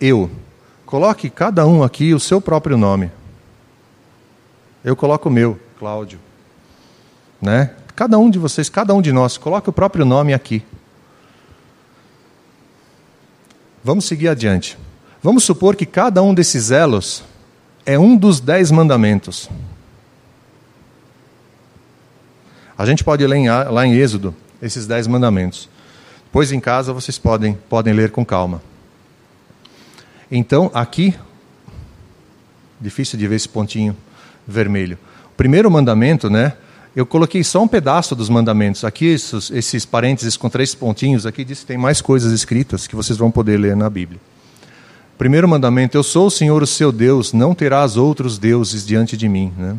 eu. 0.01 0.27
Coloque 0.93 1.27
cada 1.27 1.65
um 1.65 1.81
aqui 1.81 2.13
o 2.13 2.19
seu 2.19 2.39
próprio 2.39 2.77
nome. 2.77 3.09
Eu 4.85 4.95
coloco 4.95 5.27
o 5.27 5.31
meu. 5.31 5.59
Cláudio. 5.79 6.19
Né? 7.41 7.71
Cada 7.95 8.19
um 8.19 8.29
de 8.29 8.37
vocês, 8.37 8.69
cada 8.69 8.93
um 8.93 9.01
de 9.01 9.11
nós, 9.11 9.35
coloque 9.35 9.67
o 9.67 9.73
próprio 9.73 10.05
nome 10.05 10.35
aqui. 10.35 10.63
Vamos 13.83 14.05
seguir 14.05 14.27
adiante. 14.27 14.77
Vamos 15.23 15.43
supor 15.43 15.75
que 15.75 15.87
cada 15.87 16.21
um 16.21 16.31
desses 16.31 16.69
elos 16.69 17.23
é 17.87 17.97
um 17.97 18.15
dos 18.15 18.39
dez 18.39 18.69
mandamentos. 18.69 19.49
A 22.77 22.85
gente 22.85 23.03
pode 23.03 23.25
ler 23.25 23.37
em, 23.37 23.49
lá 23.49 23.83
em 23.83 23.95
Êxodo 23.95 24.35
esses 24.61 24.85
dez 24.85 25.07
mandamentos. 25.07 25.67
Depois 26.25 26.51
em 26.51 26.59
casa 26.59 26.93
vocês 26.93 27.17
podem, 27.17 27.55
podem 27.67 27.95
ler 27.95 28.11
com 28.11 28.23
calma. 28.23 28.61
Então, 30.35 30.69
aqui, 30.73 31.13
difícil 32.81 33.17
de 33.17 33.27
ver 33.27 33.35
esse 33.35 33.47
pontinho 33.47 33.95
vermelho 34.45 34.97
primeiro 35.35 35.69
mandamento, 35.69 36.29
né? 36.29 36.53
Eu 36.95 37.05
coloquei 37.05 37.43
só 37.43 37.63
um 37.63 37.67
pedaço 37.67 38.15
dos 38.15 38.29
mandamentos. 38.29 38.83
Aqui, 38.83 39.07
esses, 39.07 39.49
esses 39.49 39.85
parênteses 39.85 40.37
com 40.37 40.47
três 40.47 40.75
pontinhos, 40.75 41.25
aqui 41.25 41.43
diz 41.43 41.61
que 41.61 41.65
tem 41.65 41.77
mais 41.77 42.01
coisas 42.01 42.31
escritas 42.31 42.85
que 42.85 42.95
vocês 42.95 43.17
vão 43.17 43.31
poder 43.31 43.57
ler 43.57 43.75
na 43.75 43.89
Bíblia. 43.89 44.19
Primeiro 45.17 45.47
mandamento: 45.47 45.97
Eu 45.97 46.03
sou 46.03 46.27
o 46.27 46.31
Senhor, 46.31 46.61
o 46.61 46.67
seu 46.67 46.91
Deus, 46.91 47.33
não 47.33 47.55
terás 47.55 47.97
outros 47.97 48.37
deuses 48.37 48.85
diante 48.85 49.17
de 49.17 49.27
mim. 49.27 49.51
Né? 49.57 49.75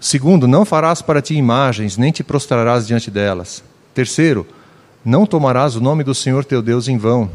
Segundo, 0.00 0.48
não 0.48 0.64
farás 0.64 1.02
para 1.02 1.20
ti 1.20 1.34
imagens, 1.34 1.98
nem 1.98 2.10
te 2.10 2.24
prostrarás 2.24 2.86
diante 2.86 3.10
delas. 3.10 3.62
Terceiro, 3.94 4.46
não 5.04 5.26
tomarás 5.26 5.76
o 5.76 5.80
nome 5.80 6.02
do 6.02 6.14
Senhor 6.14 6.44
teu 6.44 6.62
Deus 6.62 6.88
em 6.88 6.96
vão. 6.96 7.30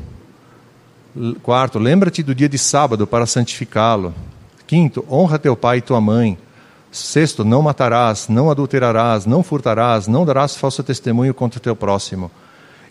Quarto, 1.44 1.78
lembra-te 1.78 2.24
do 2.24 2.34
dia 2.34 2.48
de 2.48 2.58
sábado 2.58 3.06
para 3.06 3.26
santificá-lo. 3.26 4.14
Quinto, 4.66 5.06
honra 5.10 5.38
teu 5.38 5.56
pai 5.56 5.80
e 5.80 5.82
tua 5.82 6.00
mãe. 6.00 6.38
Sexto, 6.92 7.44
não 7.44 7.62
matarás, 7.62 8.28
não 8.30 8.50
adulterarás, 8.50 9.26
não 9.26 9.44
furtarás, 9.44 10.08
não 10.08 10.26
darás 10.26 10.56
falso 10.56 10.84
testemunho 10.84 11.34
contra 11.34 11.58
o 11.58 11.62
teu 11.62 11.76
próximo. 11.76 12.32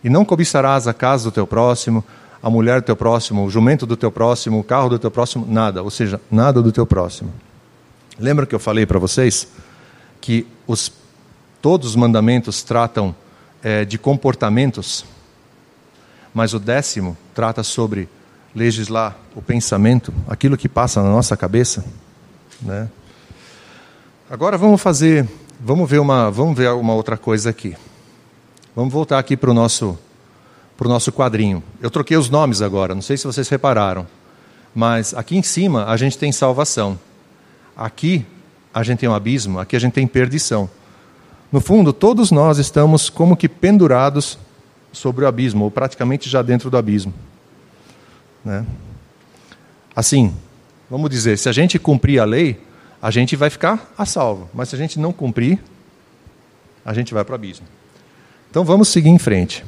E 0.03 0.11
não 0.11 0.25
cobiçarás 0.25 0.87
a 0.87 0.95
casa 0.95 1.25
do 1.25 1.33
teu 1.33 1.47
próximo, 1.47 2.05
a 2.43 2.49
mulher 2.49 2.81
do 2.81 2.85
teu 2.85 2.97
próximo, 2.97 3.45
o 3.45 3.51
jumento 3.51 3.87
do 3.87 3.97
teu 3.97 4.11
próximo, 4.11 4.59
o 4.59 4.65
carro 4.65 4.89
do 4.91 4.99
teu 4.99 5.11
próximo, 5.11 5.47
nada, 5.49 5.83
ou 5.83 5.91
seja, 5.91 6.21
nada 6.31 6.63
do 6.63 6.73
teu 6.73 6.87
próximo. 6.87 7.33
Lembra 8.19 8.47
que 8.47 8.55
eu 8.55 8.59
falei 8.59 8.87
para 8.87 8.99
vocês 8.99 9.49
que 10.21 10.47
os, 10.67 10.93
todos 11.61 11.91
os 11.91 11.97
mandamentos 11.97 12.63
tratam 12.63 13.15
é, 13.63 13.85
de 13.85 13.99
comportamentos, 13.99 15.05
mas 16.35 16.55
o 16.55 16.59
décimo 16.59 17.17
trata 17.35 17.63
sobre 17.63 18.09
legislar 18.55 19.17
o 19.35 19.43
pensamento, 19.43 20.13
aquilo 20.29 20.57
que 20.57 20.69
passa 20.69 21.03
na 21.03 21.11
nossa 21.11 21.37
cabeça? 21.37 21.85
Né? 22.61 22.89
Agora 24.29 24.57
vamos 24.57 24.81
fazer, 24.81 25.29
vamos 25.61 25.89
ver 25.89 25.99
uma, 25.99 26.31
vamos 26.31 26.57
ver 26.57 26.71
uma 26.71 26.95
outra 26.95 27.17
coisa 27.17 27.51
aqui. 27.51 27.77
Vamos 28.75 28.93
voltar 28.93 29.19
aqui 29.19 29.37
para 29.37 29.51
o 29.51 29.55
nosso, 29.55 29.99
para 30.77 30.87
o 30.87 30.91
nosso 30.91 31.11
quadrinho. 31.13 31.63
Eu 31.81 31.91
troquei 31.91 32.17
os 32.17 32.31
nomes 32.31 32.63
agora, 32.63 32.95
não 32.95 33.03
sei 33.03 33.17
se 33.17 33.25
vocês 33.25 33.49
repararam, 33.49 34.07
mas 34.75 35.15
aqui 35.15 35.37
em 35.37 35.43
cima 35.43 35.87
a 35.87 35.97
gente 35.97 36.17
tem 36.17 36.31
salvação. 36.31 36.99
Aqui 37.77 38.25
a 38.73 38.83
gente 38.83 39.01
tem 39.01 39.09
um 39.09 39.15
abismo, 39.15 39.59
aqui 39.59 39.75
a 39.75 39.81
gente 39.81 39.95
tem 39.95 40.07
perdição. 40.07 40.71
No 41.51 41.61
fundo, 41.61 41.93
todos 41.93 42.31
nós 42.31 42.59
estamos 42.59 43.11
como 43.11 43.37
que 43.37 43.49
pendurados 43.49 44.39
sobre 44.93 45.25
o 45.25 45.29
abismo, 45.29 45.65
ou 45.65 45.71
praticamente 45.71 46.29
já 46.29 46.43
dentro 46.43 46.71
do 46.71 46.77
abismo. 46.77 47.13
Né? 48.45 48.65
Assim, 49.95 50.35
vamos 50.89 51.11
dizer, 51.11 51.39
se 51.39 51.49
a 51.49 51.53
gente 51.53 51.79
cumprir 51.79 52.21
a 52.21 52.25
lei, 52.25 52.61
a 53.01 53.11
gente 53.11 53.37
vai 53.37 53.51
ficar 53.51 53.93
a 53.97 54.05
salvo, 54.05 54.49
mas 54.53 54.69
se 54.69 54.75
a 54.75 54.79
gente 54.79 54.99
não 54.99 55.13
cumprir, 55.13 55.59
a 56.85 56.93
gente 56.93 57.15
vai 57.15 57.25
para 57.25 57.33
o 57.33 57.35
abismo. 57.35 57.67
Então 58.51 58.65
vamos 58.65 58.89
seguir 58.89 59.09
em 59.09 59.19
frente. 59.19 59.65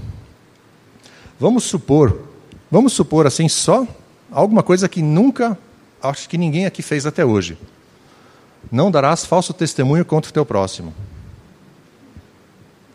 Vamos 1.38 1.64
supor, 1.64 2.28
vamos 2.70 2.92
supor 2.92 3.26
assim 3.26 3.48
só 3.48 3.86
alguma 4.30 4.62
coisa 4.62 4.88
que 4.88 5.02
nunca, 5.02 5.58
acho 6.02 6.28
que 6.28 6.38
ninguém 6.38 6.66
aqui 6.66 6.82
fez 6.82 7.06
até 7.06 7.24
hoje. 7.24 7.56
Não 8.70 8.90
darás 8.90 9.24
falso 9.24 9.52
testemunho 9.52 10.04
contra 10.04 10.30
o 10.30 10.32
teu 10.32 10.46
próximo. 10.46 10.94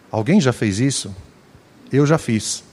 Alguém 0.10 0.40
já 0.40 0.54
fez 0.54 0.80
isso? 0.80 1.14
Eu 1.92 2.06
já 2.06 2.18
fiz. 2.18 2.64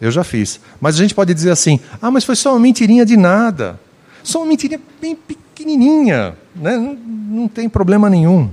Eu 0.00 0.10
já 0.10 0.24
fiz. 0.24 0.60
Mas 0.80 0.96
a 0.96 0.98
gente 0.98 1.14
pode 1.14 1.32
dizer 1.32 1.50
assim: 1.50 1.78
ah, 2.00 2.10
mas 2.10 2.24
foi 2.24 2.34
só 2.34 2.52
uma 2.52 2.60
mentirinha 2.60 3.06
de 3.06 3.16
nada. 3.16 3.78
Só 4.22 4.40
uma 4.40 4.46
mentirinha 4.46 4.80
bem 5.00 5.14
pequenininha. 5.14 6.36
Né? 6.54 6.76
Não, 6.76 6.94
não 6.94 7.48
tem 7.48 7.68
problema 7.68 8.10
nenhum. 8.10 8.50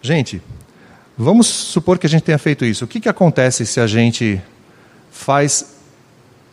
Gente, 0.00 0.40
vamos 1.18 1.46
supor 1.48 1.98
que 1.98 2.06
a 2.06 2.10
gente 2.10 2.22
tenha 2.22 2.38
feito 2.38 2.64
isso. 2.64 2.84
O 2.84 2.88
que, 2.88 3.00
que 3.00 3.08
acontece 3.08 3.66
se 3.66 3.80
a 3.80 3.86
gente 3.86 4.40
faz, 5.10 5.74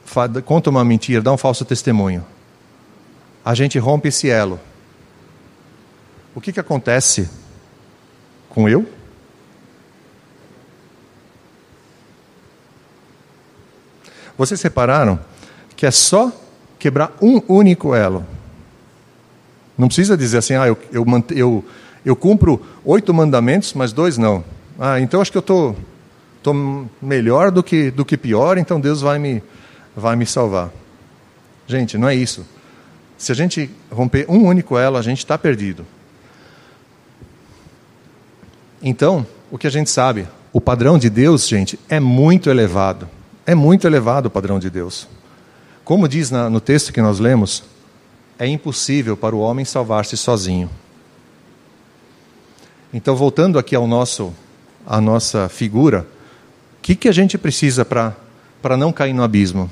faz, 0.06 0.32
conta 0.44 0.70
uma 0.70 0.84
mentira, 0.84 1.22
dá 1.22 1.32
um 1.32 1.38
falso 1.38 1.64
testemunho? 1.64 2.26
A 3.46 3.54
gente 3.54 3.78
rompe 3.78 4.08
esse 4.08 4.30
elo. 4.30 4.60
O 6.34 6.42
que, 6.42 6.52
que 6.52 6.60
acontece 6.60 7.30
com 8.50 8.68
eu? 8.68 8.88
Vocês 14.38 14.62
repararam 14.62 15.20
que 15.76 15.86
é 15.86 15.92
só 15.92 16.32
quebrar 16.80 17.16
um 17.22 17.42
único 17.48 17.96
elo. 17.96 18.26
Não 19.78 19.88
precisa 19.88 20.16
dizer 20.18 20.40
assim, 20.40 20.56
ah, 20.56 20.68
eu, 20.68 20.78
eu, 20.92 21.06
eu, 21.32 21.66
eu 22.06 22.16
cumpro 22.16 22.62
oito 22.86 23.14
mandamentos, 23.14 23.74
mas 23.74 23.92
dois 23.92 24.18
não. 24.18 24.44
Ah, 24.80 25.00
então 25.00 25.22
acho 25.22 25.32
que 25.32 25.38
eu 25.38 25.42
estou 25.42 25.74
tô, 26.42 26.54
tô 26.54 26.86
melhor 27.02 27.52
do 27.52 27.64
que, 27.64 27.90
do 27.90 28.06
que 28.06 28.18
pior, 28.18 28.58
então 28.58 28.80
Deus 28.80 29.02
vai 29.02 29.18
me, 29.18 29.42
vai 29.96 30.16
me 30.16 30.26
salvar. 30.26 30.72
Gente, 31.68 31.98
não 31.98 32.08
é 32.08 32.16
isso. 32.16 32.46
Se 33.18 33.32
a 33.32 33.36
gente 33.36 33.70
romper 33.92 34.26
um 34.28 34.46
único 34.46 34.78
elo, 34.78 34.98
a 34.98 35.02
gente 35.02 35.20
está 35.20 35.38
perdido. 35.38 35.86
Então, 38.82 39.26
o 39.50 39.58
que 39.58 39.66
a 39.66 39.70
gente 39.70 39.90
sabe? 39.90 40.28
O 40.52 40.60
padrão 40.60 40.98
de 40.98 41.10
Deus, 41.10 41.48
gente, 41.48 41.80
é 41.88 42.00
muito 42.00 42.50
elevado. 42.50 43.08
É 43.46 43.54
muito 43.54 43.86
elevado 43.86 44.28
o 44.28 44.30
padrão 44.30 44.60
de 44.60 44.70
Deus. 44.70 45.08
Como 45.84 46.08
diz 46.08 46.32
na, 46.32 46.50
no 46.50 46.62
texto 46.62 46.94
que 46.94 47.02
nós 47.02 47.20
lemos, 47.20 47.64
é 48.40 48.48
impossível 48.48 49.18
para 49.18 49.36
o 49.36 49.40
homem 49.40 49.66
salvar-se 49.66 50.16
sozinho. 50.16 50.70
Então, 52.94 53.16
voltando 53.16 53.60
aqui 53.60 53.76
ao 53.76 53.88
nosso, 53.88 54.34
à 54.86 55.02
nossa 55.02 55.50
figura, 55.50 56.08
o 56.80 56.82
que, 56.82 56.96
que 56.96 57.10
a 57.10 57.12
gente 57.12 57.38
precisa 57.38 57.84
para 57.84 58.78
não 58.78 58.94
cair 58.94 59.14
no 59.14 59.24
abismo? 59.24 59.70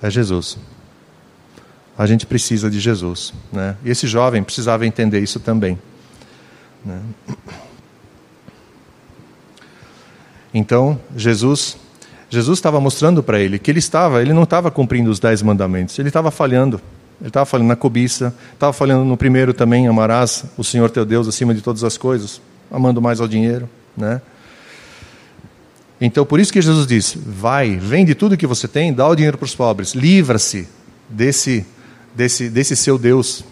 É 0.00 0.10
Jesus 0.10 0.58
a 1.96 2.06
gente 2.06 2.26
precisa 2.26 2.70
de 2.70 2.80
Jesus. 2.80 3.32
Né? 3.52 3.76
E 3.84 3.90
esse 3.90 4.06
jovem 4.06 4.42
precisava 4.42 4.86
entender 4.86 5.20
isso 5.20 5.38
também. 5.38 5.78
Né? 6.84 7.00
Então, 10.52 10.98
Jesus 11.16 11.76
Jesus 12.28 12.58
estava 12.58 12.80
mostrando 12.80 13.22
para 13.22 13.38
ele 13.38 13.58
que 13.58 13.70
ele 13.70 13.78
estava, 13.78 14.22
ele 14.22 14.32
não 14.32 14.44
estava 14.44 14.70
cumprindo 14.70 15.10
os 15.10 15.20
dez 15.20 15.42
mandamentos, 15.42 15.98
ele 15.98 16.08
estava 16.08 16.30
falhando. 16.30 16.80
Ele 17.20 17.28
estava 17.28 17.44
falhando 17.44 17.68
na 17.68 17.76
cobiça, 17.76 18.34
estava 18.54 18.72
falhando 18.72 19.04
no 19.04 19.16
primeiro 19.16 19.52
também, 19.52 19.86
amarás 19.86 20.44
o 20.56 20.64
Senhor 20.64 20.90
teu 20.90 21.04
Deus 21.04 21.28
acima 21.28 21.54
de 21.54 21.60
todas 21.60 21.84
as 21.84 21.96
coisas, 21.96 22.40
amando 22.70 23.02
mais 23.02 23.20
ao 23.20 23.28
dinheiro, 23.28 23.68
né? 23.96 24.20
Então, 26.00 26.24
por 26.26 26.40
isso 26.40 26.52
que 26.52 26.60
Jesus 26.60 26.86
diz: 26.86 27.16
vai, 27.24 27.76
vende 27.76 28.14
tudo 28.14 28.36
que 28.36 28.46
você 28.46 28.66
tem, 28.66 28.92
dá 28.92 29.06
o 29.06 29.14
dinheiro 29.14 29.38
para 29.38 29.44
os 29.44 29.54
pobres, 29.54 29.94
livra-se 29.94 30.66
desse 31.08 31.64
desse, 32.14 32.48
desse 32.48 32.76
seu 32.76 32.98
Deus, 32.98 33.44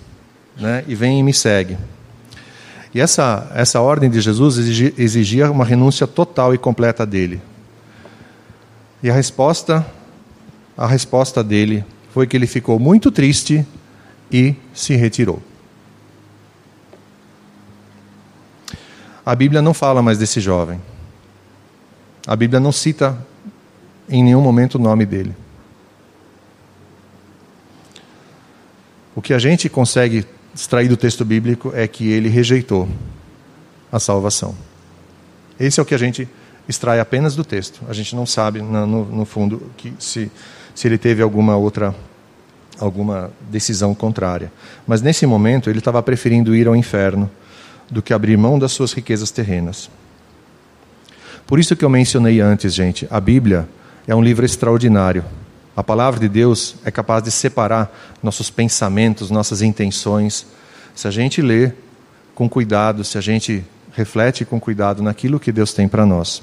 né? 0.56 0.84
e 0.86 0.94
vem 0.94 1.20
e 1.20 1.22
me 1.22 1.32
segue. 1.32 1.76
E 2.92 3.00
essa, 3.00 3.50
essa 3.54 3.80
ordem 3.80 4.10
de 4.10 4.20
Jesus 4.20 4.58
exigia 4.98 5.50
uma 5.50 5.64
renúncia 5.64 6.06
total 6.06 6.54
e 6.54 6.58
completa 6.58 7.06
dele. 7.06 7.40
E 9.02 9.08
a 9.08 9.14
resposta, 9.14 9.86
a 10.76 10.86
resposta 10.86 11.42
dele 11.42 11.84
foi 12.12 12.26
que 12.26 12.36
ele 12.36 12.46
ficou 12.46 12.78
muito 12.78 13.10
triste 13.10 13.64
e 14.30 14.54
se 14.74 14.96
retirou. 14.96 15.40
A 19.24 19.34
Bíblia 19.34 19.62
não 19.62 19.72
fala 19.72 20.02
mais 20.02 20.18
desse 20.18 20.40
jovem. 20.40 20.80
A 22.26 22.34
Bíblia 22.34 22.58
não 22.58 22.72
cita 22.72 23.16
em 24.08 24.24
nenhum 24.24 24.40
momento 24.40 24.74
o 24.74 24.78
nome 24.78 25.06
dele. 25.06 25.34
O 29.14 29.22
que 29.22 29.32
a 29.32 29.38
gente 29.38 29.68
consegue 29.68 30.26
extrair 30.54 30.88
do 30.88 30.96
texto 30.96 31.24
bíblico 31.24 31.72
é 31.74 31.86
que 31.86 32.10
ele 32.10 32.28
rejeitou 32.28 32.88
a 33.90 33.98
salvação. 33.98 34.54
Esse 35.58 35.80
é 35.80 35.82
o 35.82 35.86
que 35.86 35.94
a 35.94 35.98
gente 35.98 36.28
extrai 36.68 37.00
apenas 37.00 37.34
do 37.34 37.44
texto. 37.44 37.80
A 37.88 37.92
gente 37.92 38.14
não 38.14 38.24
sabe, 38.24 38.62
no, 38.62 38.86
no 38.86 39.24
fundo, 39.24 39.70
que 39.76 39.92
se, 39.98 40.30
se 40.74 40.88
ele 40.88 40.98
teve 40.98 41.22
alguma 41.22 41.56
outra 41.56 41.94
alguma 42.78 43.30
decisão 43.50 43.94
contrária. 43.94 44.50
Mas 44.86 45.02
nesse 45.02 45.26
momento 45.26 45.68
ele 45.68 45.80
estava 45.80 46.02
preferindo 46.02 46.56
ir 46.56 46.66
ao 46.66 46.74
inferno 46.74 47.30
do 47.90 48.00
que 48.00 48.14
abrir 48.14 48.38
mão 48.38 48.58
das 48.58 48.72
suas 48.72 48.92
riquezas 48.92 49.30
terrenas. 49.30 49.90
Por 51.46 51.58
isso 51.58 51.76
que 51.76 51.84
eu 51.84 51.90
mencionei 51.90 52.40
antes, 52.40 52.72
gente, 52.72 53.06
a 53.10 53.20
Bíblia 53.20 53.68
é 54.06 54.14
um 54.14 54.22
livro 54.22 54.46
extraordinário. 54.46 55.24
A 55.80 55.82
palavra 55.82 56.20
de 56.20 56.28
Deus 56.28 56.74
é 56.84 56.90
capaz 56.90 57.22
de 57.22 57.30
separar 57.30 57.90
nossos 58.22 58.50
pensamentos, 58.50 59.30
nossas 59.30 59.62
intenções. 59.62 60.44
Se 60.94 61.08
a 61.08 61.10
gente 61.10 61.40
lê 61.40 61.72
com 62.34 62.50
cuidado, 62.50 63.02
se 63.02 63.16
a 63.16 63.20
gente 63.22 63.64
reflete 63.94 64.44
com 64.44 64.60
cuidado 64.60 65.02
naquilo 65.02 65.40
que 65.40 65.50
Deus 65.50 65.72
tem 65.72 65.88
para 65.88 66.04
nós. 66.04 66.42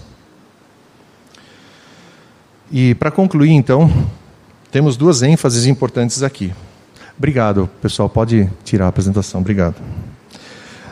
E 2.71 2.95
para 2.95 3.11
concluir, 3.11 3.51
então, 3.51 3.87
temos 4.71 4.97
duas 4.97 5.21
ênfases 5.21 5.67
importantes 5.67 6.23
aqui. 6.23 6.51
Obrigado, 7.15 7.69
pessoal. 7.79 8.09
Pode 8.09 8.49
tirar 8.63 8.85
a 8.85 8.89
apresentação. 8.89 9.39
Obrigado. 9.39 9.75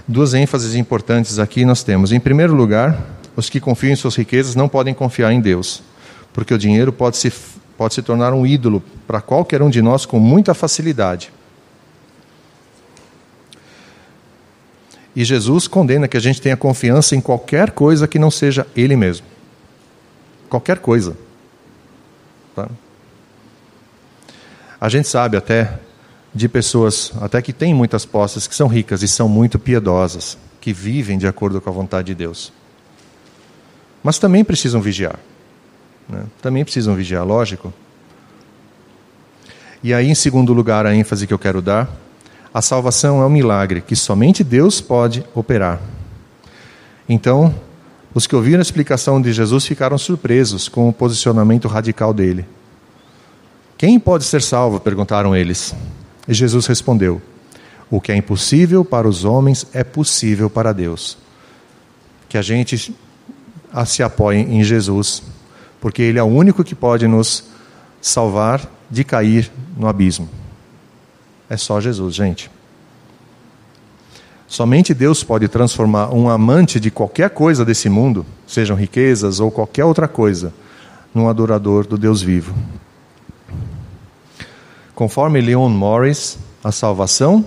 Duas 0.07 0.35
ênfases 0.35 0.75
importantes 0.75 1.39
aqui 1.39 1.65
nós 1.65 1.81
temos. 1.81 2.11
Em 2.11 2.19
primeiro 2.19 2.53
lugar, 2.53 3.03
os 3.35 3.49
que 3.49 3.59
confiam 3.59 3.93
em 3.93 3.95
suas 3.95 4.15
riquezas 4.15 4.53
não 4.53 4.69
podem 4.69 4.93
confiar 4.93 5.31
em 5.31 5.41
Deus, 5.41 5.81
porque 6.31 6.53
o 6.53 6.59
dinheiro 6.59 6.93
pode 6.93 7.17
se 7.17 7.33
pode 7.77 7.93
se 7.93 8.01
tornar 8.01 8.33
um 8.33 8.45
ídolo 8.45 8.83
para 9.05 9.21
qualquer 9.21 9.61
um 9.61 9.69
de 9.69 9.81
nós 9.81 10.05
com 10.05 10.19
muita 10.19 10.53
facilidade. 10.53 11.31
E 15.15 15.23
Jesus 15.23 15.67
condena 15.67 16.07
que 16.07 16.17
a 16.17 16.19
gente 16.19 16.41
tenha 16.41 16.57
confiança 16.57 17.15
em 17.15 17.21
qualquer 17.21 17.71
coisa 17.71 18.07
que 18.07 18.19
não 18.19 18.29
seja 18.29 18.67
Ele 18.75 18.95
mesmo. 18.97 19.25
Qualquer 20.49 20.79
coisa. 20.79 21.15
Tá? 22.53 22.67
A 24.79 24.89
gente 24.89 25.07
sabe 25.07 25.37
até 25.37 25.79
de 26.33 26.49
pessoas, 26.49 27.13
até 27.21 27.41
que 27.41 27.53
têm 27.53 27.73
muitas 27.73 28.05
posses, 28.05 28.45
que 28.45 28.53
são 28.53 28.67
ricas 28.67 29.01
e 29.01 29.07
são 29.07 29.29
muito 29.29 29.57
piedosas, 29.57 30.37
que 30.59 30.73
vivem 30.73 31.17
de 31.17 31.27
acordo 31.27 31.61
com 31.61 31.69
a 31.69 31.73
vontade 31.73 32.07
de 32.07 32.15
Deus. 32.15 32.51
Mas 34.03 34.19
também 34.19 34.43
precisam 34.43 34.81
vigiar. 34.81 35.17
Né? 36.07 36.23
Também 36.41 36.63
precisam 36.63 36.95
vigiar, 36.95 37.25
lógico. 37.25 37.73
E 39.83 39.93
aí, 39.93 40.09
em 40.09 40.15
segundo 40.15 40.53
lugar, 40.53 40.85
a 40.85 40.95
ênfase 40.95 41.27
que 41.27 41.33
eu 41.33 41.39
quero 41.39 41.61
dar: 41.61 41.89
a 42.53 42.61
salvação 42.61 43.21
é 43.21 43.25
um 43.25 43.29
milagre 43.29 43.81
que 43.81 43.95
somente 43.95 44.43
Deus 44.43 44.81
pode 44.81 45.23
operar. 45.33 45.79
Então, 47.07 47.53
os 48.13 48.25
que 48.25 48.35
ouviram 48.35 48.59
a 48.59 48.61
explicação 48.61 49.21
de 49.21 49.33
Jesus 49.33 49.65
ficaram 49.65 49.97
surpresos 49.97 50.69
com 50.69 50.87
o 50.87 50.93
posicionamento 50.93 51.67
radical 51.67 52.13
dele. 52.13 52.45
Quem 53.77 53.99
pode 53.99 54.23
ser 54.23 54.41
salvo? 54.41 54.79
perguntaram 54.79 55.35
eles. 55.35 55.75
E 56.27 56.33
Jesus 56.33 56.65
respondeu: 56.65 57.21
O 57.91 57.99
que 57.99 58.11
é 58.11 58.15
impossível 58.15 58.85
para 58.85 59.07
os 59.07 59.25
homens 59.25 59.67
é 59.73 59.83
possível 59.83 60.49
para 60.49 60.71
Deus. 60.71 61.17
Que 62.29 62.37
a 62.37 62.41
gente 62.41 62.95
se 63.85 64.01
apoie 64.01 64.37
em 64.37 64.63
Jesus, 64.63 65.21
porque 65.85 66.01
Ele 66.01 66.17
é 66.17 66.23
o 66.23 66.25
único 66.25 66.63
que 66.63 66.73
pode 66.73 67.07
nos 67.07 67.43
salvar 68.01 68.59
de 68.89 69.03
cair 69.03 69.51
no 69.77 69.87
abismo. 69.87 70.27
É 71.47 71.55
só 71.57 71.79
Jesus, 71.79 72.15
gente. 72.15 72.49
Somente 74.47 74.95
Deus 74.95 75.23
pode 75.23 75.47
transformar 75.47 76.11
um 76.11 76.27
amante 76.27 76.79
de 76.79 76.89
qualquer 76.89 77.29
coisa 77.29 77.63
desse 77.63 77.87
mundo, 77.87 78.25
sejam 78.47 78.75
riquezas 78.75 79.39
ou 79.39 79.51
qualquer 79.51 79.85
outra 79.85 80.07
coisa, 80.07 80.51
num 81.13 81.29
adorador 81.29 81.85
do 81.85 81.99
Deus 81.99 82.19
vivo. 82.19 82.55
Conforme 84.95 85.39
Leon 85.39 85.69
Morris, 85.69 86.39
a 86.63 86.71
salvação, 86.71 87.45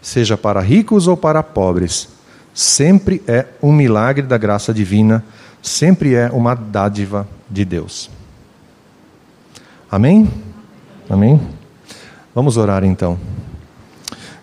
seja 0.00 0.34
para 0.34 0.62
ricos 0.62 1.06
ou 1.06 1.14
para 1.14 1.42
pobres, 1.42 2.08
sempre 2.54 3.22
é 3.28 3.44
um 3.62 3.70
milagre 3.70 4.22
da 4.22 4.38
graça 4.38 4.72
divina, 4.72 5.22
sempre 5.66 6.14
é 6.14 6.30
uma 6.30 6.54
dádiva 6.54 7.26
de 7.50 7.64
Deus. 7.64 8.08
Amém? 9.90 10.30
Amém? 11.10 11.40
Vamos 12.34 12.56
orar 12.56 12.84
então. 12.84 13.18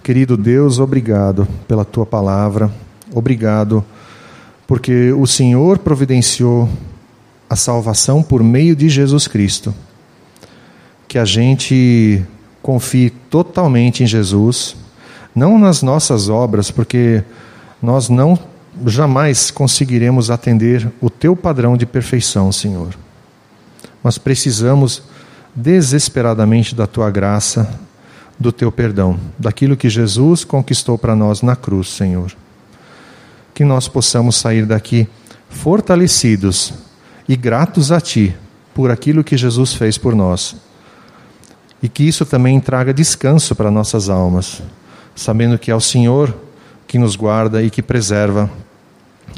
Querido 0.04 0.36
Deus, 0.36 0.80
obrigado 0.80 1.48
pela 1.66 1.86
tua 1.86 2.06
palavra, 2.06 2.70
obrigado 3.14 3.84
porque 4.68 5.14
o 5.14 5.26
Senhor 5.26 5.78
providenciou 5.80 6.68
a 7.50 7.56
salvação 7.56 8.22
por 8.22 8.44
meio 8.44 8.76
de 8.76 8.90
Jesus 8.90 9.28
Cristo. 9.28 9.74
Que 11.08 11.18
a 11.18 11.26
gente 11.26 12.24
confie 12.62 13.10
totalmente 13.10 14.04
em 14.04 14.08
Jesus, 14.08 14.76
não 15.34 15.58
nas 15.60 15.82
nossas 15.82 16.28
obras, 16.28 16.72
porque 16.72 17.24
nós 17.82 18.10
não 18.10 18.38
jamais 18.86 19.52
conseguiremos 19.52 20.30
atender 20.30 20.92
o 21.00 21.10
teu 21.10 21.36
padrão 21.36 21.78
de 21.78 21.86
perfeição, 21.86 22.52
Senhor. 22.52 22.96
Mas 24.04 24.18
precisamos 24.18 25.04
desesperadamente 25.56 26.74
da 26.74 26.88
tua 26.88 27.10
graça, 27.12 27.80
do 28.40 28.52
teu 28.52 28.72
perdão, 28.72 29.20
daquilo 29.38 29.78
que 29.78 29.90
Jesus 29.90 30.44
conquistou 30.44 30.98
para 30.98 31.16
nós 31.16 31.42
na 31.42 31.56
cruz, 31.56 31.90
Senhor. 31.90 32.34
Que 33.54 33.64
nós 33.64 33.88
possamos 33.88 34.36
sair 34.36 34.66
daqui 34.66 35.08
fortalecidos 35.50 36.74
e 37.30 37.36
gratos 37.36 37.92
a 37.92 38.02
Ti 38.02 38.36
por 38.74 38.90
aquilo 38.90 39.24
que 39.24 39.38
Jesus 39.38 39.74
fez 39.74 39.98
por 39.98 40.16
nós. 40.16 40.56
E 41.82 41.88
que 41.88 42.04
isso 42.04 42.26
também 42.26 42.60
traga 42.60 42.94
descanso 42.94 43.56
para 43.56 43.70
nossas 43.70 44.10
almas, 44.10 44.62
sabendo 45.16 45.60
que 45.60 45.70
é 45.70 45.76
o 45.76 45.82
Senhor 45.82 46.34
que 46.94 47.00
nos 47.00 47.16
guarda 47.16 47.64
e 47.64 47.72
que 47.72 47.82
preserva 47.82 48.48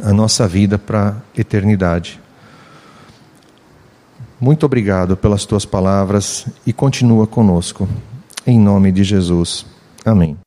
a 0.03 0.11
nossa 0.11 0.45
vida 0.45 0.77
para 0.77 1.11
a 1.11 1.39
eternidade. 1.39 2.19
Muito 4.41 4.65
obrigado 4.65 5.15
pelas 5.15 5.45
tuas 5.45 5.63
palavras 5.63 6.45
e 6.67 6.73
continua 6.73 7.25
conosco. 7.25 7.87
Em 8.45 8.59
nome 8.59 8.91
de 8.91 9.05
Jesus. 9.05 9.65
Amém. 10.03 10.44